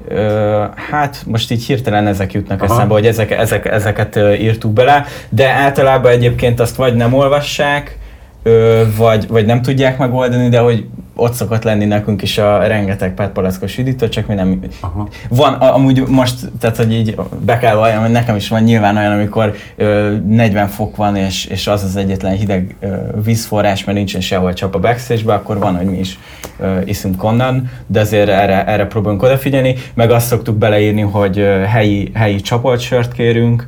[0.08, 2.74] Ö, hát most így hirtelen ezek jutnak Aha.
[2.74, 7.98] eszembe, hogy ezek, ezek, ezeket írtuk bele, de általában egyébként azt vagy nem olvassák,
[8.42, 13.14] ö, vagy, vagy nem tudják megoldani, de hogy ott szokott lenni nekünk is a rengeteg
[13.14, 14.60] petpalackos üdítő, csak mi nem...
[14.80, 15.08] Aha.
[15.28, 18.96] Van, a- amúgy most, tehát hogy így be kell valljam, hogy nekem is van nyilván
[18.96, 22.86] olyan, amikor ö, 40 fok van, és, és az az egyetlen hideg ö,
[23.24, 26.18] vízforrás, mert nincsen sehol csap a backstage van, akkor hogy mi is
[26.60, 31.44] ö, iszunk onnan, de azért erre, erre próbálunk odafigyelni, meg azt szoktuk beleírni, hogy ö,
[31.62, 33.66] helyi, helyi csapolt sört kérünk,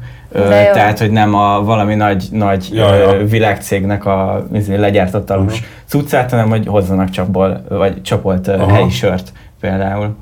[0.72, 3.24] tehát, hogy nem a valami nagy, nagy Ja, ja.
[3.26, 8.72] világcégnek a izé, legyártott alus cuccát, hanem hogy hozzanak csapból, vagy csapolt Aha.
[8.72, 10.16] helyi sört például.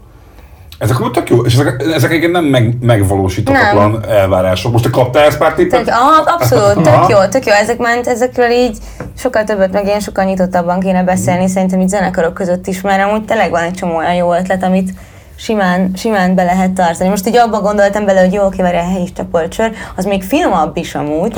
[0.78, 4.02] Ezek úgy tök jó, és ezek, ezek egyébként nem meg, megvalósíthatatlan nem.
[4.08, 4.72] elvárások.
[4.72, 5.84] Most te kaptál ezt pár tippet?
[5.84, 7.52] Tök, aha, abszolút, tök jó, tök jó.
[7.52, 8.78] Ezek ment, ezekről így
[9.16, 13.24] sokkal többet, meg ilyen sokkal nyitottabban kéne beszélni, szerintem itt zenekarok között is, mert amúgy
[13.24, 14.94] tényleg van egy csomó olyan jó ötlet, amit,
[15.36, 17.08] simán, simán be lehet tartani.
[17.08, 20.76] Most így abba gondoltam bele, hogy jó, oké, várj, a helyi csapolcsör, az még finomabb
[20.76, 21.32] is amúgy,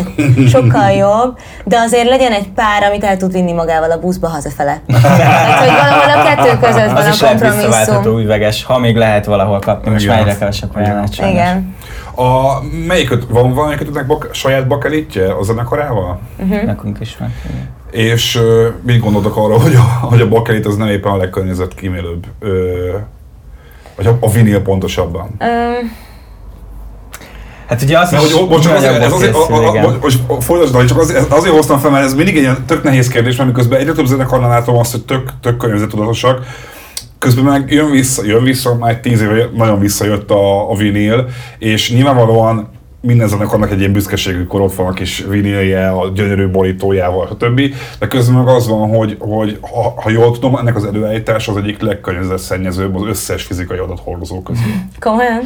[0.52, 4.80] sokkal jobb, de azért legyen egy pár, amit el tud vinni magával a buszba hazafele.
[4.86, 8.18] tehát, hogy valahol a kettő között van az a kompromisszum.
[8.18, 11.74] üveges, ha még lehet valahol kapni, most már egyre kevesebb ajánlát Igen.
[12.14, 16.20] A, melyiköt, van valamelyikötöknek bak, saját bakelitje a zenekarával?
[16.38, 16.62] Uh-huh.
[16.62, 17.34] Nekünk is van.
[17.90, 22.26] És uh, mit gondoltak arra, hogy a, hogy a bakelit az nem éppen a legkörnyezetkímélőbb
[22.42, 22.48] uh,
[23.96, 25.30] vagy a, a vinil pontosabban?
[25.40, 26.04] Um,
[27.66, 29.36] Hát ugye az, hogy, most csak azért, ez azért,
[30.38, 33.48] most csak azért, azért hoztam fel, mert ez mindig egy ilyen tök nehéz kérdés, mert
[33.48, 36.46] miközben egyre több zenekarnál látom azt, hogy tök, tök környezetudatosak,
[37.18, 41.28] közben meg jön vissza, jön vissza, már tíz éve nagyon visszajött a, a vinil,
[41.58, 42.68] és nyilvánvalóan
[43.06, 47.60] minden zenekarnak egy ilyen büszkeségű ott van a kis vinilje, a gyönyörű borítójával, stb.
[47.98, 51.56] De közben meg az van, hogy, hogy ha, ha jól tudom, ennek az előállítás az
[51.56, 54.72] egyik legkörnyezetszennyezőbb az összes fizikai adathordozó közül.
[55.00, 55.40] Komolyan?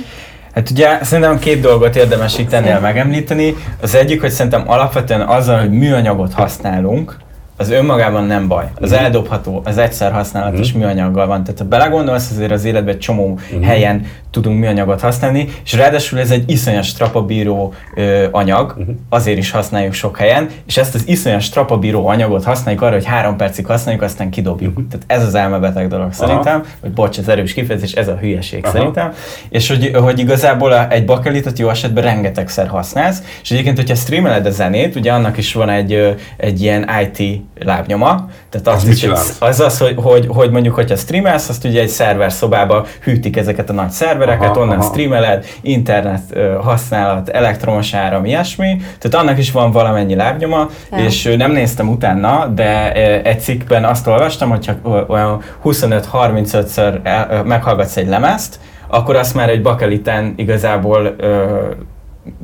[0.54, 3.54] Hát ugye szerintem két dolgot érdemes itt ennél megemlíteni.
[3.80, 7.16] Az egyik, hogy szerintem alapvetően azzal, hogy műanyagot használunk,
[7.60, 8.64] az önmagában nem baj.
[8.74, 9.04] Az uh-huh.
[9.04, 10.82] eldobható, az egyszer használatos uh-huh.
[10.82, 11.44] műanyaggal van.
[11.44, 13.64] Tehát ha belegondolsz, azért az életben egy csomó uh-huh.
[13.64, 18.94] helyen tudunk műanyagot használni, és ráadásul ez egy iszonyas strapabíró ö, anyag, uh-huh.
[19.08, 23.36] azért is használjuk sok helyen, és ezt az iszonyas strapabíró anyagot használjuk arra, hogy három
[23.36, 24.70] percig használjuk, aztán kidobjuk.
[24.70, 24.90] Uh-huh.
[24.90, 26.72] Tehát ez az elmebeteg dolog szerintem, uh-huh.
[26.80, 28.74] vagy bocs, ez erős kifejezés, ez a hülyeség uh-huh.
[28.74, 29.12] szerintem.
[29.48, 34.50] És hogy, hogy igazából egy bakelitot jó esetben rengetegszer használsz, és egyébként, hogyha streameled a
[34.50, 38.28] zenét, ugye annak is van egy, egy ilyen IT lábnyoma.
[38.50, 41.88] Tehát az, az, az, az, az hogy, hogy, hogy mondjuk, hogyha streamelsz, azt ugye egy
[41.88, 43.90] szerver szobába hűtik ezeket a nagy
[44.20, 44.88] szervereket, aha, onnan aha.
[44.88, 46.22] streameled, internet
[46.62, 48.76] használat, elektromos áram, ilyesmi.
[48.98, 50.98] Tehát annak is van valamennyi lábnyoma, ja.
[50.98, 52.92] és nem néztem utána, de
[53.22, 54.72] egy cikkben azt olvastam, hogyha
[55.08, 57.00] olyan 25-35-ször
[57.44, 61.16] meghallgatsz egy lemezt, akkor azt már egy bakeliten igazából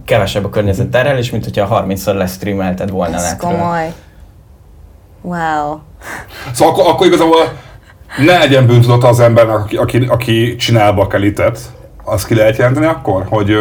[0.05, 3.93] kevesebb a környezet terhelés, mint hogyha 30-szor lesztreamelted volna Ez komoly.
[5.22, 5.79] Wow.
[6.53, 7.39] Szóval akkor, akkor igazából
[8.18, 11.59] ne legyen bűntudata az embernek, aki, aki, aki csinál bakelitet.
[12.04, 13.54] Azt ki lehet jelenteni akkor, hogy...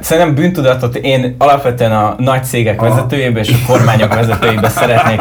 [0.00, 2.90] Szerintem bűntudatot én alapvetően a nagy cégek Aha.
[2.90, 5.20] vezetőjébe és a kormányok vezetőjébe szeretnék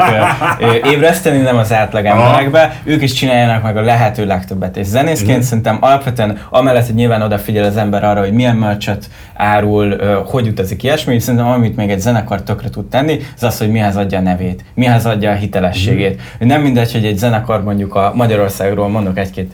[0.92, 2.82] ébreszteni, nem az átlagemberekbe.
[2.84, 4.78] Ők is csináljanak meg a lehető legtöbbet.
[4.78, 5.42] És zenészként mm.
[5.42, 9.06] szerintem alapvetően amellett, hogy nyilván odafigyel az ember arra, hogy milyen merchet
[9.36, 13.72] árul, hogy utazik ilyesmi, szerintem amit még egy zenekar tökre tud tenni, az az, hogy
[13.72, 16.22] mihez adja a nevét, mihez adja a hitelességét.
[16.44, 16.48] Mm.
[16.48, 19.52] Nem mindegy, hogy egy zenekar mondjuk a Magyarországról mondok egy-két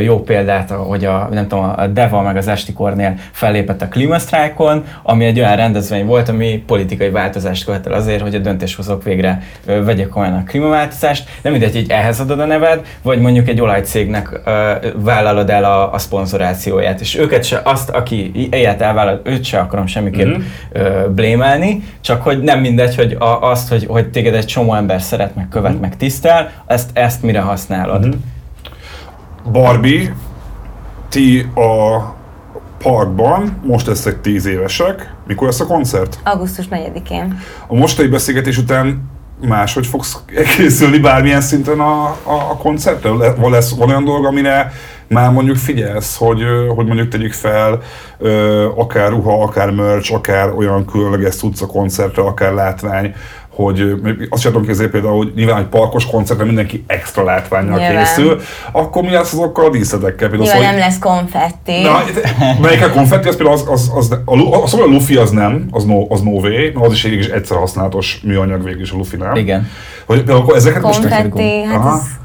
[0.00, 3.88] jó példát, hogy a, nem tudom, a Deva meg az Esti Kornél fellépett a
[4.62, 9.42] klímasztrájkon, ami egy olyan rendezvény volt, ami politikai változást követel azért, hogy a döntéshozók végre
[9.66, 11.28] ö, vegyek komolyan a klímaváltozást.
[11.42, 15.92] Nem mindegy, hogy ehhez adod a neved, vagy mondjuk egy olajcégnek ö, vállalod el a,
[15.92, 21.16] a szponzorációját, és őket se, azt, aki ilyet elvállal, őt se akarom semmiképp mm-hmm.
[21.16, 21.50] ö,
[22.00, 25.48] csak hogy nem mindegy, hogy a, azt, hogy, hogy téged egy csomó ember szeret, meg
[25.48, 25.80] követ, mm-hmm.
[25.80, 28.06] meg tisztel, ezt, ezt mire használod.
[28.06, 28.18] Mm-hmm.
[29.52, 30.14] Barbie,
[31.08, 32.00] ti a
[32.82, 35.14] parkban, most leszek 10 évesek.
[35.26, 36.18] Mikor lesz a koncert?
[36.24, 37.38] Augusztus 4-én.
[37.66, 39.10] A mostani beszélgetés után
[39.40, 40.16] máshogy fogsz
[40.56, 43.34] készülni bármilyen szinten a, a, a koncertre?
[43.34, 44.72] Van, lesz, van olyan dolog, amire
[45.08, 46.42] már mondjuk figyelsz, hogy,
[46.74, 47.82] hogy mondjuk tegyük fel
[48.76, 53.14] akár ruha, akár merch, akár olyan különleges tudsz a koncertre, akár látvány,
[53.54, 53.94] hogy
[54.30, 58.40] azt sem tudom képzelni például, hogy nyilván egy parkos koncertre mindenki extra látványra készül,
[58.72, 60.28] akkor mi lesz azokkal a díszletekkel?
[60.28, 61.82] Például Nyilván szóval, nem lesz konfetti.
[61.82, 62.04] Na,
[62.62, 65.66] melyik a konfetti, az például az, az, az, a, a, szóval a Luffy az nem,
[65.70, 68.96] az no, az no way, mert az is egy egyszer használatos műanyag végül is a
[68.96, 69.36] Luffy-nál.
[69.36, 69.68] Igen.
[70.06, 71.94] Hogy például akkor ezeket konfetti, most hát Aha.
[71.94, 72.20] ez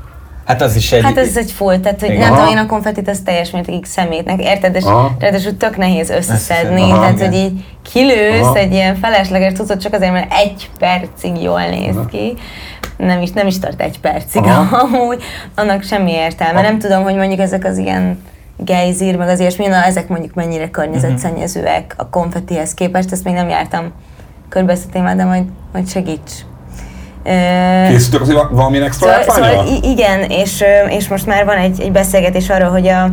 [0.48, 1.04] Hát az is egy...
[1.04, 4.42] Hát ez egy full, tehát hogy nem tudom, én a konfettit az teljes mértékig szemétnek,
[4.42, 4.76] érted?
[4.76, 4.84] És
[5.20, 7.28] ráadásul tök nehéz összeszedni, Aha, tehát igen.
[7.28, 8.56] hogy így kilősz Aha.
[8.56, 12.06] egy ilyen felesleges tucat csak azért, mert egy percig jól néz Aha.
[12.06, 12.34] ki.
[12.98, 14.78] Nem is, nem is tart egy percig Aha.
[14.84, 15.24] amúgy,
[15.56, 16.60] annak semmi értelme.
[16.60, 16.68] Aha.
[16.68, 18.24] Nem tudom, hogy mondjuk ezek az ilyen
[18.58, 23.50] gejzír, meg az ilyesmi, na ezek mondjuk mennyire környezetszennyezőek a konfettihez képest, ezt még nem
[23.50, 23.92] jártam
[24.50, 25.44] körbe ezt a témát, de majd,
[25.74, 26.32] majd segíts.
[27.88, 32.50] Készültök azért valamilyen extra szóval, szóval igen, és, és most már van egy, egy beszélgetés
[32.50, 33.04] arról, hogy a,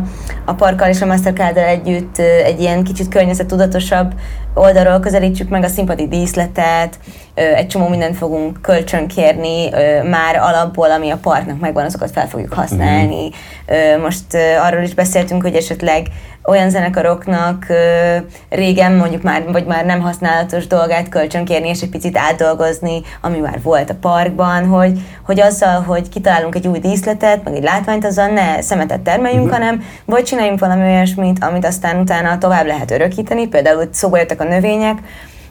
[0.45, 4.13] a parkkal és a mastercard együtt egy ilyen kicsit környezettudatosabb
[4.55, 6.99] oldalról közelítsük meg a színpadi díszletet,
[7.33, 9.69] egy csomó mindent fogunk kölcsönkérni,
[10.09, 13.29] már alapból, ami a parknak megvan, azokat fel fogjuk használni.
[13.65, 14.23] Ö, Most
[14.63, 16.07] arról is beszéltünk, hogy esetleg
[16.47, 17.65] olyan zenekaroknak
[18.49, 23.59] régen mondjuk már, vagy már nem használatos dolgát kölcsönkérni, és egy picit átdolgozni, ami már
[23.63, 28.27] volt a parkban, hogy, hogy azzal, hogy kitalálunk egy új díszletet, meg egy látványt, azzal
[28.27, 33.89] ne szemetet termeljünk, hanem vagy csináljunk valami olyasmit, amit aztán utána tovább lehet örökíteni, például
[33.91, 34.97] szóba jöttek a növények,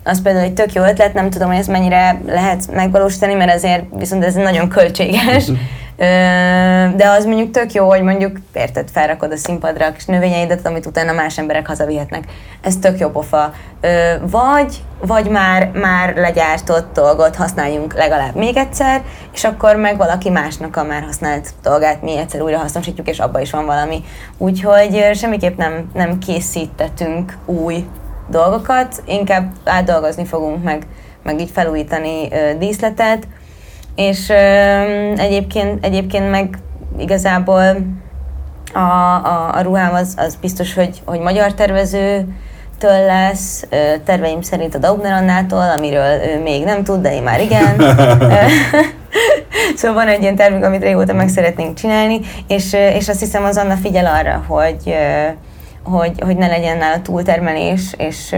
[0.04, 3.84] az például egy tök jó ötlet, nem tudom, hogy ezt mennyire lehet megvalósítani, mert ezért
[3.96, 5.50] viszont ez nagyon költséges.
[6.96, 10.86] De az mondjuk tök jó, hogy mondjuk érted, felrakod a színpadra a kis növényeidet, amit
[10.86, 12.24] utána más emberek hazavihetnek.
[12.62, 13.52] Ez tök jó pofa.
[14.20, 20.76] Vagy, vagy már, már legyártott dolgot használjunk legalább még egyszer, és akkor meg valaki másnak
[20.76, 24.04] a már használt dolgát mi egyszer újra hasznosítjuk, és abban is van valami.
[24.38, 27.84] Úgyhogy semmiképp nem, nem készítettünk új
[28.28, 30.86] dolgokat, inkább átdolgozni fogunk, meg,
[31.22, 33.26] meg így felújítani ö, díszletet,
[33.94, 34.34] és ö,
[35.16, 36.58] egyébként, egyébként meg
[36.98, 37.76] igazából
[38.72, 42.26] a, a, a ruhám az, az biztos, hogy, hogy magyar tervező
[42.78, 43.64] től lesz,
[44.04, 47.76] terveim szerint a Daubner Annától, amiről ő még nem tud, de én már igen.
[49.76, 53.56] Szóval van egy ilyen tervünk, amit régóta meg szeretnénk csinálni, és, és azt hiszem az
[53.56, 54.94] Anna figyel arra, hogy,
[55.84, 58.34] hogy, hogy ne legyen nála túltermelés, és,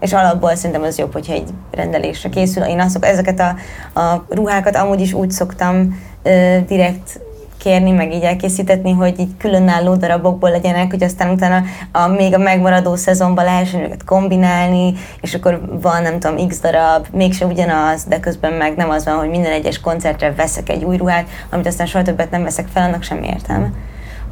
[0.00, 2.62] és alapból szerintem az jobb, hogyha egy rendelésre készül.
[2.62, 3.54] Én azok, ezeket a,
[4.00, 7.20] a ruhákat amúgy is úgy szoktam ö, direkt
[7.62, 11.62] kérni, meg így elkészítetni, hogy így különálló darabokból legyenek, hogy aztán utána
[11.92, 17.06] a, még a megmaradó szezonban lehessen őket kombinálni, és akkor van nem tudom x darab,
[17.12, 20.96] mégse ugyanaz, de közben meg nem az van, hogy minden egyes koncertre veszek egy új
[20.96, 23.70] ruhát, amit aztán soha többet nem veszek fel, annak semmi értelme.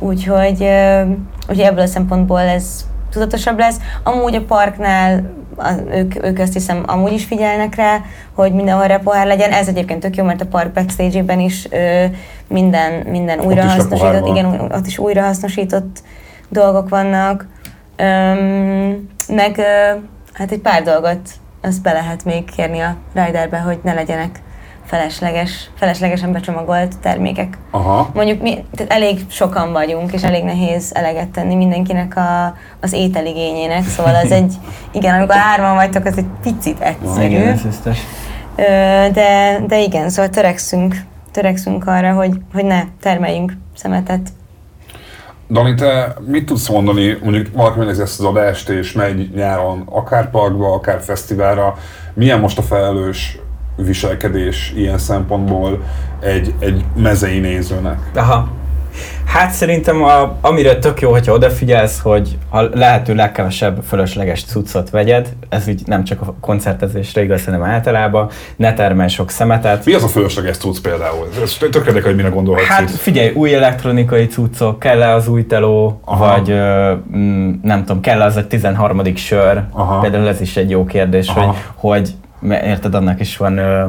[0.01, 0.69] Úgyhogy,
[1.49, 3.77] úgyhogy ebből a szempontból ez tudatosabb lesz.
[4.03, 5.39] Amúgy a parknál
[5.93, 8.01] ők, ők azt hiszem amúgy is figyelnek rá,
[8.35, 9.53] hogy mindenhol repohár legyen.
[9.53, 12.05] Ez egyébként tök jó, mert a park backstage-ében is ö,
[12.49, 16.03] minden, minden újrahasznosított, igen, ott is újrahasznosított
[16.49, 17.47] dolgok vannak.
[17.97, 19.97] Öm, meg ö,
[20.33, 21.21] hát egy pár dolgot
[21.63, 24.41] azt be lehet még kérni a riderbe, hogy ne legyenek
[24.91, 27.59] felesleges, feleslegesen becsomagolt termékek.
[27.71, 28.11] Aha.
[28.15, 33.85] Mondjuk mi tehát elég sokan vagyunk, és elég nehéz eleget tenni mindenkinek a, az ételigényének,
[33.85, 34.55] szóval az egy,
[34.99, 37.27] igen, amikor hárman vagytok, az egy picit egyszerű.
[37.27, 37.79] Igen, ez
[39.13, 40.95] de, de igen, szóval törekszünk,
[41.33, 44.29] törekszünk arra, hogy, hogy ne termeljünk szemetet.
[45.51, 50.31] Dani, te mit tudsz mondani, mondjuk valaki megnézi ezt az adást, és megy nyáron akár
[50.31, 51.77] parkba, akár fesztiválra,
[52.15, 53.39] milyen most a felelős
[53.85, 55.83] viselkedés ilyen szempontból
[56.21, 57.99] egy, egy mezei nézőnek?
[58.15, 58.49] Aha.
[59.25, 65.29] Hát szerintem a, amire tök jó, hogyha odafigyelsz, hogy a lehető legkevesebb fölösleges cuccot vegyed,
[65.49, 69.85] ez így nem csak a koncertezésre igaz, hanem általában, ne termelj sok szemetet.
[69.85, 71.29] Mi az a fölösleges tudsz például?
[71.43, 72.97] Ez tök érdekel, hogy mire gondolhatsz Hát itt.
[72.97, 76.27] figyelj, új elektronikai cuccok, kell-e az új teló, Aha.
[76.27, 79.15] vagy ö, mm, nem tudom, kell az a 13.
[79.15, 79.63] sör?
[79.73, 79.99] Aha.
[80.01, 81.41] Például ez is egy jó kérdés, Aha.
[81.41, 82.11] hogy, hogy
[82.49, 83.87] érted, annak is van ö,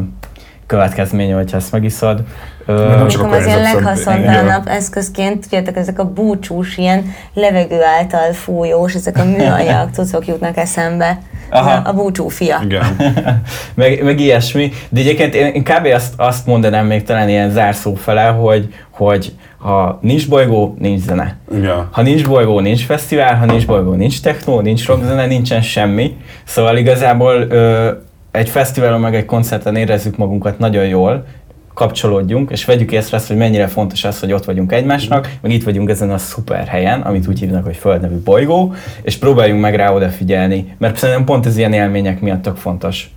[0.66, 2.24] következménye, hogyha ezt megiszod.
[2.66, 8.94] Ö, Nem csak az ilyen leghaszontalanabb eszközként, tudjátok, ezek a búcsús, ilyen levegő által fújós,
[8.94, 11.20] ezek a műanyag cuccok jutnak eszembe.
[11.50, 11.90] Aha.
[11.90, 12.60] A, búcsú fia.
[12.64, 12.96] Igen.
[13.74, 14.72] meg, meg ilyesmi.
[14.90, 15.86] De egyébként én, én kb.
[15.94, 21.38] Azt, azt mondanám még talán ilyen zárszó fele, hogy, hogy ha nincs bolygó, nincs zene.
[21.54, 21.88] Igen.
[21.92, 26.18] Ha nincs bolygó, nincs fesztivál, ha nincs bolygó, nincs technó, nincs rockzene, nincsen semmi.
[26.44, 27.92] Szóval igazából ö,
[28.32, 31.26] egy fesztiválon meg egy koncerten érezzük magunkat nagyon jól,
[31.74, 35.64] kapcsolódjunk, és vegyük észre azt, hogy mennyire fontos az, hogy ott vagyunk egymásnak, meg itt
[35.64, 39.76] vagyunk ezen a szuper helyen, amit úgy hívnak, hogy Föld nevű bolygó, és próbáljunk meg
[39.76, 43.10] rá odafigyelni, mert szerintem pont ez ilyen élmények miatt tök fontos.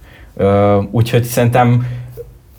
[0.91, 1.87] Úgyhogy szerintem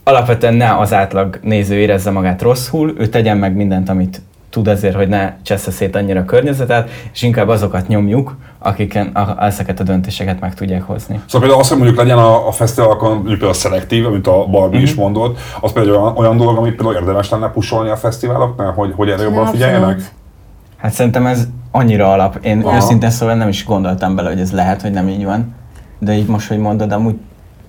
[0.03, 4.21] alapvetően ne az átlag néző érezze magát rosszul, ő tegyen meg mindent, amit
[4.55, 9.45] tud azért, hogy ne csessze szét annyira a környezetet, és inkább azokat nyomjuk, akiken a,
[9.45, 11.19] ezeket a döntéseket meg tudják hozni.
[11.25, 14.81] Szóval például az, hogy mondjuk legyen a, a fesztiválokon mondjuk például szelektív, amit a Barbie
[14.81, 18.93] is mondott, az például olyan, olyan dolog, amit például érdemes lenne pusolni a fesztiváloknál, hogy,
[18.95, 20.01] hogy erre jobban figyeljenek?
[20.77, 22.39] Hát szerintem ez annyira alap.
[22.41, 22.75] Én Aha.
[22.75, 25.55] őszintén szóval nem is gondoltam bele, hogy ez lehet, hogy nem így van.
[25.99, 27.15] De így most, hogy mondod, amúgy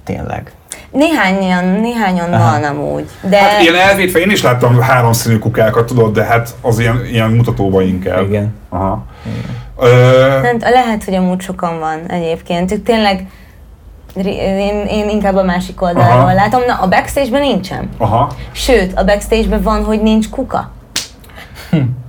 [0.07, 0.53] tényleg.
[0.91, 2.51] Néhányan, néhányan Aha.
[2.51, 6.79] van amúgy, de Hát ilyen elvétve én is láttam háromszínű kukákat, tudod, de hát az
[6.79, 8.29] ilyen, ilyen mutatóba inkább.
[8.29, 8.55] Igen.
[8.69, 9.05] Aha.
[9.79, 9.89] Ö,
[10.43, 12.73] nem, lehet, hogy amúgy sokan van egyébként.
[12.73, 13.27] Ők tényleg,
[14.25, 16.33] én, én inkább a másik oldalról Aha.
[16.33, 16.61] látom.
[16.67, 17.89] Na, a backstage-ben nincsen.
[17.99, 18.33] aha.
[18.53, 20.71] Sőt, a backstage-ben van, hogy nincs kuka.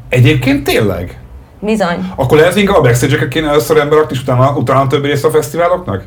[0.10, 1.20] Egyébként tényleg?
[1.60, 2.12] Bizony.
[2.16, 5.32] Akkor lehet inkább a backstage-eket kéne először ember rakni, és utána, utána többi része a
[5.32, 6.04] fesztiváloknak?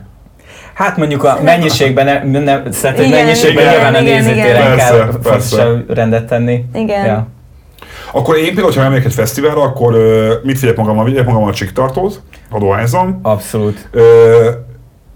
[0.80, 4.76] Hát mondjuk a mennyiségben, nem, nem, szerintem Igen, mennyiségben igen, nyilván a igen, nézőtére igen.
[4.76, 5.28] Persze, kell persze.
[5.30, 6.64] fontosabb rendet tenni.
[6.74, 7.06] Igen.
[7.06, 7.26] Ja.
[8.12, 11.04] Akkor én például, ha elmegyek egy fesztiválra, akkor ö, mit vigyek magammal?
[11.04, 12.20] Vigyek magammal a csiktartót,
[12.50, 13.18] ha dohányzom.
[13.22, 13.88] Abszolút.
[13.90, 14.48] Ö,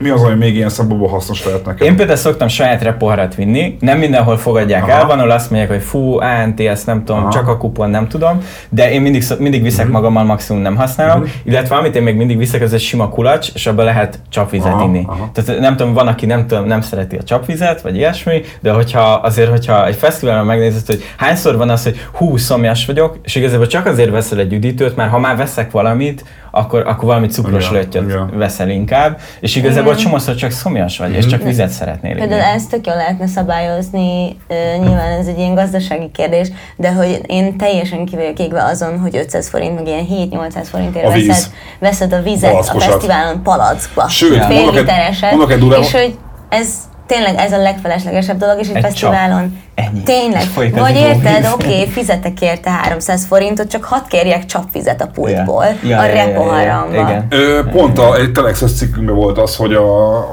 [0.05, 1.87] mi az, ami még ilyen szempontból hasznos lehet nekem?
[1.87, 4.93] Én például szoktam saját repoharat vinni, nem mindenhol fogadják Aha.
[4.93, 7.31] el, van, ahol azt mondják, hogy fú, ANT, ezt nem tudom, Aha.
[7.31, 9.93] csak a kupon nem tudom, de én mindig, mindig viszek Mhm.
[9.95, 13.67] magammal, maximum nem használom, illetve amit én még mindig viszek, az egy sima kulacs, és
[13.67, 15.03] abban lehet csapvizet Aha, inni.
[15.07, 15.31] aha.
[15.33, 19.01] Tehát nem tudom, van, aki nem, tudom, nem szereti a csapvizet, vagy ilyesmi, de hogyha
[19.01, 23.67] azért, hogyha egy fesztiválon megnézed, hogy hányszor van az, hogy hú, szomjas vagyok, és igazából
[23.67, 26.25] csak azért veszel egy üdítőt, mert ha már veszek valamit,
[26.55, 28.31] akkor, akkor valami cukros Igen, löttyöt igen.
[28.39, 30.05] veszel inkább, és igazából Igen.
[30.05, 32.51] csomószor csak szomjas vagy, és csak vizet szeretnél Például inni.
[32.55, 34.37] ezt tök jól lehetne szabályozni,
[34.79, 39.17] nyilván ez egy ilyen gazdasági kérdés, de hogy én teljesen ki vagyok égve azon, hogy
[39.17, 41.27] 500 forint, meg ilyen 7-800 forintért A víz.
[41.27, 44.09] veszed, veszed a vizet a fesztiválon palackba.
[44.09, 46.69] Sőt, fél mondok egy- litereset, mondok egy durva- és hogy ez
[47.07, 50.03] tényleg ez a legfeleslegesebb dolog, és egy, Egy fesztiválon Ennyi.
[50.03, 50.43] Tényleg.
[50.55, 55.89] Vagy érted, oké, okay, fizetek érte 300 forintot, csak hadd kérjek csapvizet a pultból, Ja.
[55.89, 56.27] Ja, a ja, ja, ja, ja.
[56.27, 57.25] repoharamba.
[57.29, 59.85] Ö, pont a, egy Telexes cikkünkben volt az, hogy, a,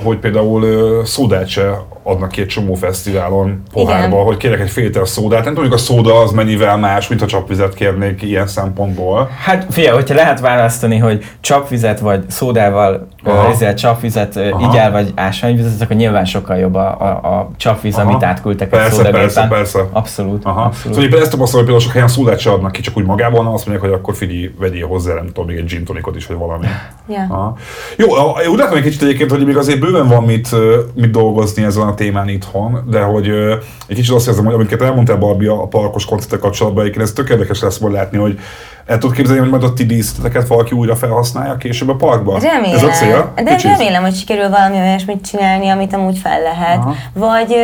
[0.04, 1.70] hogy például szódát se
[2.04, 4.26] adnak ki egy csomó fesztiválon pohárba, Igen.
[4.26, 5.44] hogy kérek egy fél liter szódát.
[5.44, 9.30] Nem tudom, hogy a szóda az mennyivel más, mint ha csapvizet kérnék ilyen szempontból.
[9.44, 13.08] Hát figyelj, hogyha lehet választani, hogy csapvizet vagy szódával,
[13.52, 14.70] ezzel csapvizet Aha.
[14.72, 18.10] igyál, vagy ásványvizet, akkor nyilván sokkal jobb a, a, a csapvíz, Aha.
[18.10, 19.30] amit átküldtek egy szódagépen.
[19.34, 19.88] Persze, persze.
[19.91, 20.61] Abszolút, Aha.
[20.61, 21.01] abszolút.
[21.01, 23.53] Szóval ezt tapasztalom, hogy például sok helyen szódát se adnak ki, csak úgy magában, hanem
[23.53, 26.38] azt mondják, hogy akkor figyelj, vegyél hozzá, nem tudom, még egy gin tonicot is, vagy
[26.38, 26.65] valami.
[27.29, 27.57] Aha.
[27.97, 28.07] Jó,
[28.51, 30.49] úgy látom egy kicsit egyébként, hogy még azért bőven van mit,
[30.93, 33.29] mit dolgozni ezen a témán itthon, de hogy
[33.88, 37.29] egy kicsit azt érzem, hogy amiket elmondtál Barbie a parkos koncertek kapcsolatban, egyébként ez tök
[37.29, 38.39] érdekes lesz majd látni, hogy
[38.92, 42.39] el tudod képzelni, hogy majd a ti díszleteket valaki újra felhasználja később a parkban?
[42.39, 42.76] Remélem.
[42.76, 43.34] Ez a cél?
[43.36, 43.72] De Kicsit?
[43.72, 46.78] remélem, hogy sikerül valami olyasmit csinálni, amit amúgy fel lehet.
[46.78, 46.96] Aha.
[47.14, 47.56] Vagy,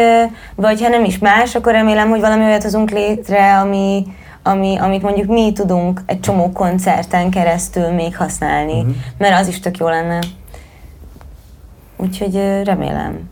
[0.56, 4.06] vagy ha nem is más, akkor remélem, hogy valami olyat hozunk létre, ami,
[4.44, 8.82] ami, amit mondjuk mi tudunk egy csomó koncerten keresztül még használni.
[8.82, 8.90] Mhm.
[9.18, 10.20] Mert az is tök jó lenne.
[11.98, 13.30] Úgyhogy remélem.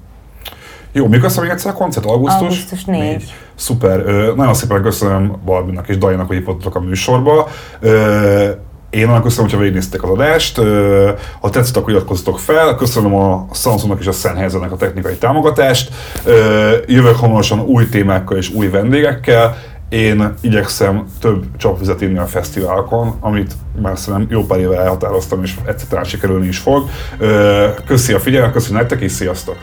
[0.92, 2.06] Jó, mikor lesz még egyszer a koncert?
[2.06, 2.42] Augusztus?
[2.42, 3.34] Augusztus négy.
[3.56, 4.06] Szuper.
[4.36, 7.48] Nagyon szépen köszönöm Balbinak és Dajának, hogy voltatok a műsorba.
[8.90, 10.62] Én nagyon köszönöm, hogyha végignéztek az adást.
[11.40, 12.76] Ha tetszett, akkor iratkozzatok fel.
[12.76, 15.92] Köszönöm a Samsungnak és a Sennheisernek a technikai támogatást.
[16.86, 19.58] Jövök hamarosan új témákkal és új vendégekkel.
[19.90, 25.56] Én igyekszem több csapvizet inni a fesztiválokon, amit már szerintem jó pár éve elhatároztam, és
[25.66, 26.90] egyszer sikerülni is fog.
[27.86, 29.56] Köszi a figyelmet, köszönöm nektek, és sziasztok!